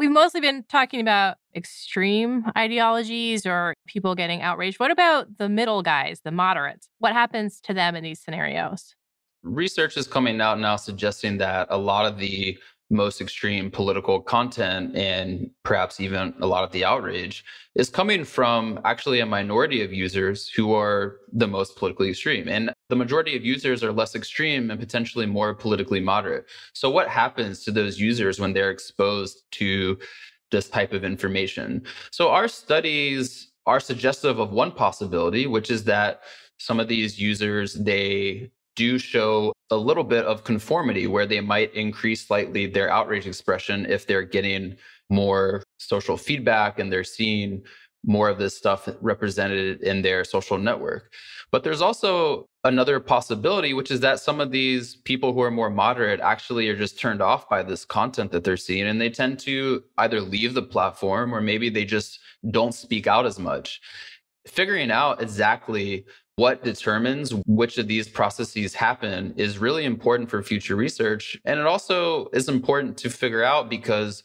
We've 0.04 0.12
mostly 0.12 0.42
been 0.42 0.64
talking 0.68 1.00
about 1.00 1.38
extreme 1.56 2.44
ideologies 2.58 3.46
or 3.46 3.72
people 3.86 4.14
getting 4.14 4.42
outraged. 4.42 4.78
What 4.78 4.90
about 4.90 5.38
the 5.38 5.48
middle 5.48 5.80
guys, 5.80 6.20
the 6.22 6.30
moderates? 6.30 6.90
What 6.98 7.14
happens 7.14 7.58
to 7.62 7.72
them 7.72 7.96
in 7.96 8.04
these 8.04 8.20
scenarios? 8.20 8.94
Research 9.44 9.96
is 9.96 10.06
coming 10.06 10.42
out 10.42 10.60
now 10.60 10.76
suggesting 10.76 11.38
that 11.38 11.68
a 11.70 11.78
lot 11.78 12.04
of 12.04 12.18
the 12.18 12.58
most 12.94 13.20
extreme 13.20 13.70
political 13.70 14.20
content 14.20 14.96
and 14.96 15.50
perhaps 15.64 16.00
even 16.00 16.33
a 16.40 16.46
lot 16.46 16.64
of 16.64 16.70
the 16.70 16.85
outrage 16.85 17.44
is 17.74 17.90
coming 17.90 18.24
from 18.24 18.80
actually 18.85 19.20
a 19.20 19.26
minority 19.26 19.83
of 19.83 19.92
users 19.92 20.48
who 20.48 20.72
are 20.72 21.16
the 21.33 21.46
most 21.46 21.76
politically 21.76 22.11
extreme. 22.11 22.48
And 22.48 22.72
the 22.88 22.96
majority 22.96 23.37
of 23.37 23.44
users 23.44 23.83
are 23.83 23.92
less 23.92 24.14
extreme 24.14 24.70
and 24.70 24.78
potentially 24.78 25.26
more 25.26 25.52
politically 25.54 26.00
moderate. 26.00 26.46
So, 26.72 26.88
what 26.88 27.09
happens 27.09 27.64
to 27.64 27.72
those 27.72 27.98
users 27.98 28.38
when 28.38 28.52
they're 28.52 28.70
exposed 28.70 29.42
to 29.52 29.98
this 30.52 30.68
type 30.68 30.92
of 30.92 31.04
information? 31.04 31.83
So, 32.12 32.30
our 32.30 32.46
studies 32.46 33.50
are 33.66 33.80
suggestive 33.80 34.38
of 34.38 34.52
one 34.52 34.70
possibility, 34.70 35.46
which 35.46 35.70
is 35.70 35.85
that 35.85 36.22
some 36.59 36.78
of 36.78 36.87
these 36.87 37.18
users, 37.18 37.74
they 37.74 38.50
do 38.76 38.98
show 38.98 39.52
a 39.70 39.76
little 39.76 40.04
bit 40.04 40.24
of 40.24 40.44
conformity 40.44 41.06
where 41.06 41.26
they 41.26 41.40
might 41.40 41.72
increase 41.74 42.26
slightly 42.26 42.66
their 42.66 42.90
outrage 42.90 43.26
expression 43.26 43.87
if 43.87 44.06
they're 44.06 44.22
getting 44.22 44.76
more 45.10 45.62
social 45.78 46.16
feedback 46.16 46.78
and 46.78 46.92
they're 46.92 47.04
seeing 47.04 47.62
more 48.06 48.28
of 48.28 48.38
this 48.38 48.56
stuff 48.56 48.88
represented 49.00 49.80
in 49.82 50.02
their 50.02 50.24
social 50.24 50.58
network. 50.58 51.12
But 51.50 51.64
there's 51.64 51.80
also 51.80 52.46
another 52.64 53.00
possibility, 53.00 53.72
which 53.72 53.90
is 53.90 54.00
that 54.00 54.20
some 54.20 54.40
of 54.40 54.50
these 54.50 54.96
people 54.96 55.32
who 55.32 55.40
are 55.40 55.50
more 55.50 55.70
moderate 55.70 56.20
actually 56.20 56.68
are 56.68 56.76
just 56.76 56.98
turned 56.98 57.22
off 57.22 57.48
by 57.48 57.62
this 57.62 57.84
content 57.84 58.32
that 58.32 58.44
they're 58.44 58.56
seeing 58.56 58.87
and 58.87 59.00
they 59.00 59.10
tend 59.10 59.38
to 59.40 59.84
either 59.98 60.20
leave 60.20 60.54
the 60.54 60.62
platform 60.62 61.34
or 61.34 61.40
maybe 61.40 61.70
they 61.70 61.84
just 61.84 62.20
don't 62.50 62.74
speak 62.74 63.06
out 63.06 63.26
as 63.26 63.38
much. 63.38 63.80
Figuring 64.46 64.90
out 64.90 65.22
exactly 65.22 66.04
what 66.37 66.64
determines 66.64 67.33
which 67.47 67.79
of 67.79 67.87
these 67.87 68.09
processes 68.09 68.75
happen 68.75 69.35
is 69.37 69.59
really 69.59 69.85
important 69.85 70.29
for 70.29 70.42
future 70.42 70.75
research. 70.75 71.38
And 71.44 71.61
it 71.61 71.66
also 71.66 72.29
is 72.33 72.49
important 72.49 72.97
to 72.99 73.11
figure 73.11 73.44
out 73.44 73.70
because 73.70 74.25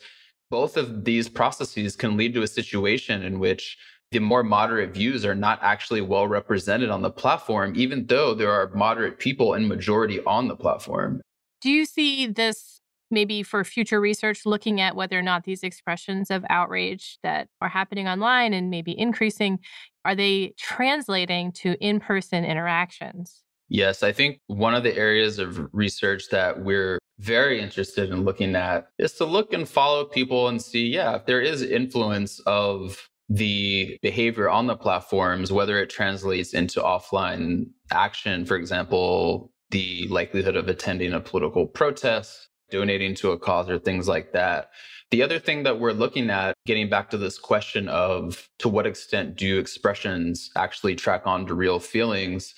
both 0.49 0.77
of 0.77 1.05
these 1.05 1.29
processes 1.29 1.95
can 1.95 2.17
lead 2.17 2.33
to 2.33 2.41
a 2.41 2.47
situation 2.47 3.21
in 3.21 3.39
which 3.39 3.77
the 4.11 4.19
more 4.19 4.43
moderate 4.43 4.91
views 4.91 5.23
are 5.23 5.35
not 5.35 5.59
actually 5.61 6.01
well 6.01 6.27
represented 6.27 6.89
on 6.89 7.03
the 7.03 7.11
platform, 7.11 7.73
even 7.75 8.07
though 8.07 8.33
there 8.33 8.51
are 8.51 8.71
moderate 8.73 9.19
people 9.19 9.53
in 9.53 9.67
majority 9.67 10.19
on 10.25 10.47
the 10.47 10.55
platform. 10.55 11.21
Do 11.61 11.69
you 11.69 11.85
see 11.85 12.25
this 12.25 12.78
maybe 13.11 13.43
for 13.43 13.63
future 13.63 13.99
research 13.99 14.45
looking 14.45 14.81
at 14.81 14.95
whether 14.95 15.17
or 15.17 15.21
not 15.21 15.43
these 15.43 15.63
expressions 15.63 16.29
of 16.29 16.45
outrage 16.49 17.17
that 17.23 17.47
are 17.61 17.69
happening 17.69 18.07
online 18.07 18.53
and 18.53 18.69
maybe 18.69 18.97
increasing 18.97 19.59
are 20.05 20.15
they 20.15 20.53
translating 20.57 21.51
to 21.51 21.75
in-person 21.83 22.45
interactions? 22.45 23.43
Yes 23.69 24.01
i 24.01 24.11
think 24.11 24.39
one 24.47 24.73
of 24.73 24.83
the 24.83 24.95
areas 24.97 25.39
of 25.39 25.69
research 25.73 26.29
that 26.29 26.63
we're 26.63 26.97
very 27.19 27.61
interested 27.61 28.09
in 28.09 28.23
looking 28.23 28.55
at 28.55 28.87
is 28.97 29.13
to 29.13 29.25
look 29.25 29.53
and 29.53 29.67
follow 29.67 30.05
people 30.05 30.47
and 30.47 30.61
see 30.61 30.87
yeah 30.87 31.15
if 31.15 31.25
there 31.25 31.41
is 31.41 31.61
influence 31.61 32.39
of 32.47 33.09
the 33.29 33.97
behavior 34.01 34.49
on 34.49 34.65
the 34.65 34.75
platforms 34.75 35.51
whether 35.51 35.79
it 35.79 35.89
translates 35.89 36.53
into 36.53 36.81
offline 36.81 37.67
action 37.91 38.45
for 38.45 38.55
example 38.55 39.51
the 39.69 40.07
likelihood 40.07 40.55
of 40.55 40.67
attending 40.67 41.13
a 41.13 41.19
political 41.19 41.67
protest 41.67 42.48
donating 42.69 43.15
to 43.15 43.31
a 43.31 43.39
cause 43.39 43.69
or 43.69 43.79
things 43.79 44.07
like 44.07 44.31
that. 44.33 44.71
The 45.11 45.23
other 45.23 45.39
thing 45.39 45.63
that 45.63 45.79
we're 45.79 45.91
looking 45.91 46.29
at, 46.29 46.53
getting 46.65 46.89
back 46.89 47.09
to 47.09 47.17
this 47.17 47.39
question 47.39 47.87
of 47.89 48.47
to 48.59 48.69
what 48.69 48.85
extent 48.85 49.35
do 49.35 49.57
expressions 49.57 50.51
actually 50.55 50.95
track 50.95 51.23
on 51.25 51.47
to 51.47 51.55
real 51.55 51.79
feelings, 51.79 52.53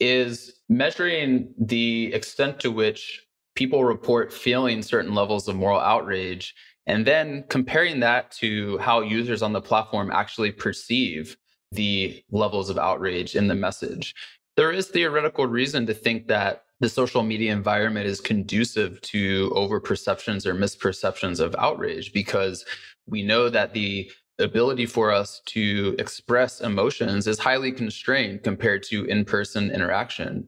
is 0.00 0.60
measuring 0.68 1.52
the 1.58 2.12
extent 2.14 2.60
to 2.60 2.70
which 2.70 3.24
people 3.56 3.84
report 3.84 4.32
feeling 4.32 4.82
certain 4.82 5.14
levels 5.14 5.48
of 5.48 5.56
moral 5.56 5.80
outrage 5.80 6.54
and 6.86 7.04
then 7.06 7.44
comparing 7.48 8.00
that 8.00 8.30
to 8.30 8.78
how 8.78 9.00
users 9.00 9.42
on 9.42 9.52
the 9.52 9.60
platform 9.60 10.10
actually 10.12 10.52
perceive 10.52 11.36
the 11.72 12.22
levels 12.30 12.70
of 12.70 12.78
outrage 12.78 13.36
in 13.36 13.48
the 13.48 13.54
message. 13.54 14.14
There 14.56 14.72
is 14.72 14.88
theoretical 14.88 15.46
reason 15.46 15.86
to 15.86 15.94
think 15.94 16.28
that 16.28 16.62
the 16.80 16.88
social 16.88 17.22
media 17.22 17.52
environment 17.52 18.06
is 18.06 18.20
conducive 18.20 19.00
to 19.02 19.50
overperceptions 19.50 20.46
or 20.46 20.54
misperceptions 20.54 21.40
of 21.40 21.54
outrage 21.58 22.12
because 22.12 22.64
we 23.06 23.22
know 23.22 23.48
that 23.48 23.72
the 23.72 24.10
ability 24.38 24.86
for 24.86 25.10
us 25.10 25.40
to 25.46 25.96
express 25.98 26.60
emotions 26.60 27.26
is 27.26 27.38
highly 27.38 27.72
constrained 27.72 28.44
compared 28.44 28.82
to 28.84 29.04
in 29.06 29.24
person 29.24 29.70
interaction. 29.70 30.46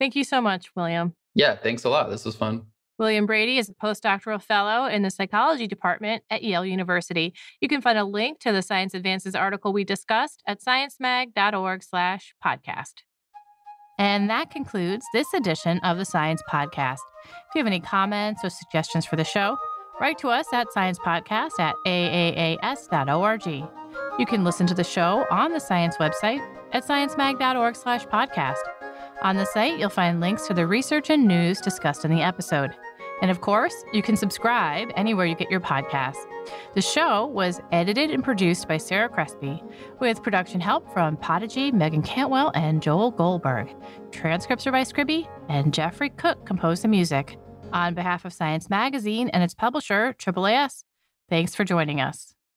Thank 0.00 0.16
you 0.16 0.24
so 0.24 0.40
much, 0.40 0.70
William. 0.74 1.14
Yeah, 1.34 1.56
thanks 1.56 1.84
a 1.84 1.88
lot. 1.88 2.10
This 2.10 2.24
was 2.24 2.34
fun. 2.34 2.62
William 2.98 3.26
Brady 3.26 3.58
is 3.58 3.70
a 3.70 3.74
postdoctoral 3.74 4.42
fellow 4.42 4.86
in 4.86 5.02
the 5.02 5.10
psychology 5.10 5.66
department 5.66 6.22
at 6.28 6.42
Yale 6.42 6.66
University. 6.66 7.32
You 7.60 7.68
can 7.68 7.80
find 7.80 7.96
a 7.96 8.04
link 8.04 8.40
to 8.40 8.52
the 8.52 8.60
Science 8.60 8.92
Advances 8.92 9.34
article 9.34 9.72
we 9.72 9.84
discussed 9.84 10.42
at 10.46 10.60
sciencemag.org/podcast. 10.60 12.92
And 14.00 14.30
that 14.30 14.50
concludes 14.50 15.04
this 15.12 15.34
edition 15.34 15.78
of 15.80 15.98
the 15.98 16.06
Science 16.06 16.42
Podcast. 16.50 17.00
If 17.22 17.54
you 17.54 17.58
have 17.58 17.66
any 17.66 17.80
comments 17.80 18.40
or 18.42 18.48
suggestions 18.48 19.04
for 19.04 19.16
the 19.16 19.24
show, 19.24 19.58
write 20.00 20.16
to 20.20 20.28
us 20.28 20.46
at 20.54 20.68
sciencepodcast 20.74 21.60
at 21.60 21.74
aaas.org. 21.86 23.46
You 24.18 24.26
can 24.26 24.42
listen 24.42 24.66
to 24.68 24.74
the 24.74 24.84
show 24.84 25.26
on 25.30 25.52
the 25.52 25.60
science 25.60 25.98
website 25.98 26.40
at 26.72 26.86
sciencemag.org 26.86 27.76
slash 27.76 28.06
podcast. 28.06 28.62
On 29.20 29.36
the 29.36 29.44
site, 29.44 29.78
you'll 29.78 29.90
find 29.90 30.18
links 30.18 30.46
to 30.46 30.54
the 30.54 30.66
research 30.66 31.10
and 31.10 31.28
news 31.28 31.60
discussed 31.60 32.06
in 32.06 32.10
the 32.10 32.22
episode. 32.22 32.74
And 33.22 33.30
of 33.30 33.40
course, 33.40 33.74
you 33.92 34.02
can 34.02 34.16
subscribe 34.16 34.90
anywhere 34.96 35.26
you 35.26 35.34
get 35.34 35.50
your 35.50 35.60
podcasts. 35.60 36.24
The 36.74 36.80
show 36.80 37.26
was 37.26 37.60
edited 37.70 38.10
and 38.10 38.24
produced 38.24 38.66
by 38.66 38.78
Sarah 38.78 39.08
Crespi, 39.08 39.62
with 40.00 40.22
production 40.22 40.60
help 40.60 40.90
from 40.92 41.16
Podigy, 41.16 41.70
Megan 41.70 42.02
Cantwell, 42.02 42.50
and 42.54 42.82
Joel 42.82 43.10
Goldberg. 43.10 43.74
Transcripts 44.10 44.66
are 44.66 44.72
by 44.72 44.82
Scribie, 44.82 45.28
and 45.48 45.74
Jeffrey 45.74 46.10
Cook 46.10 46.46
composed 46.46 46.82
the 46.82 46.88
music. 46.88 47.38
On 47.72 47.94
behalf 47.94 48.24
of 48.24 48.32
Science 48.32 48.68
Magazine 48.68 49.28
and 49.28 49.42
its 49.42 49.54
publisher, 49.54 50.14
AAAS, 50.18 50.84
thanks 51.28 51.54
for 51.54 51.64
joining 51.64 52.00
us. 52.00 52.34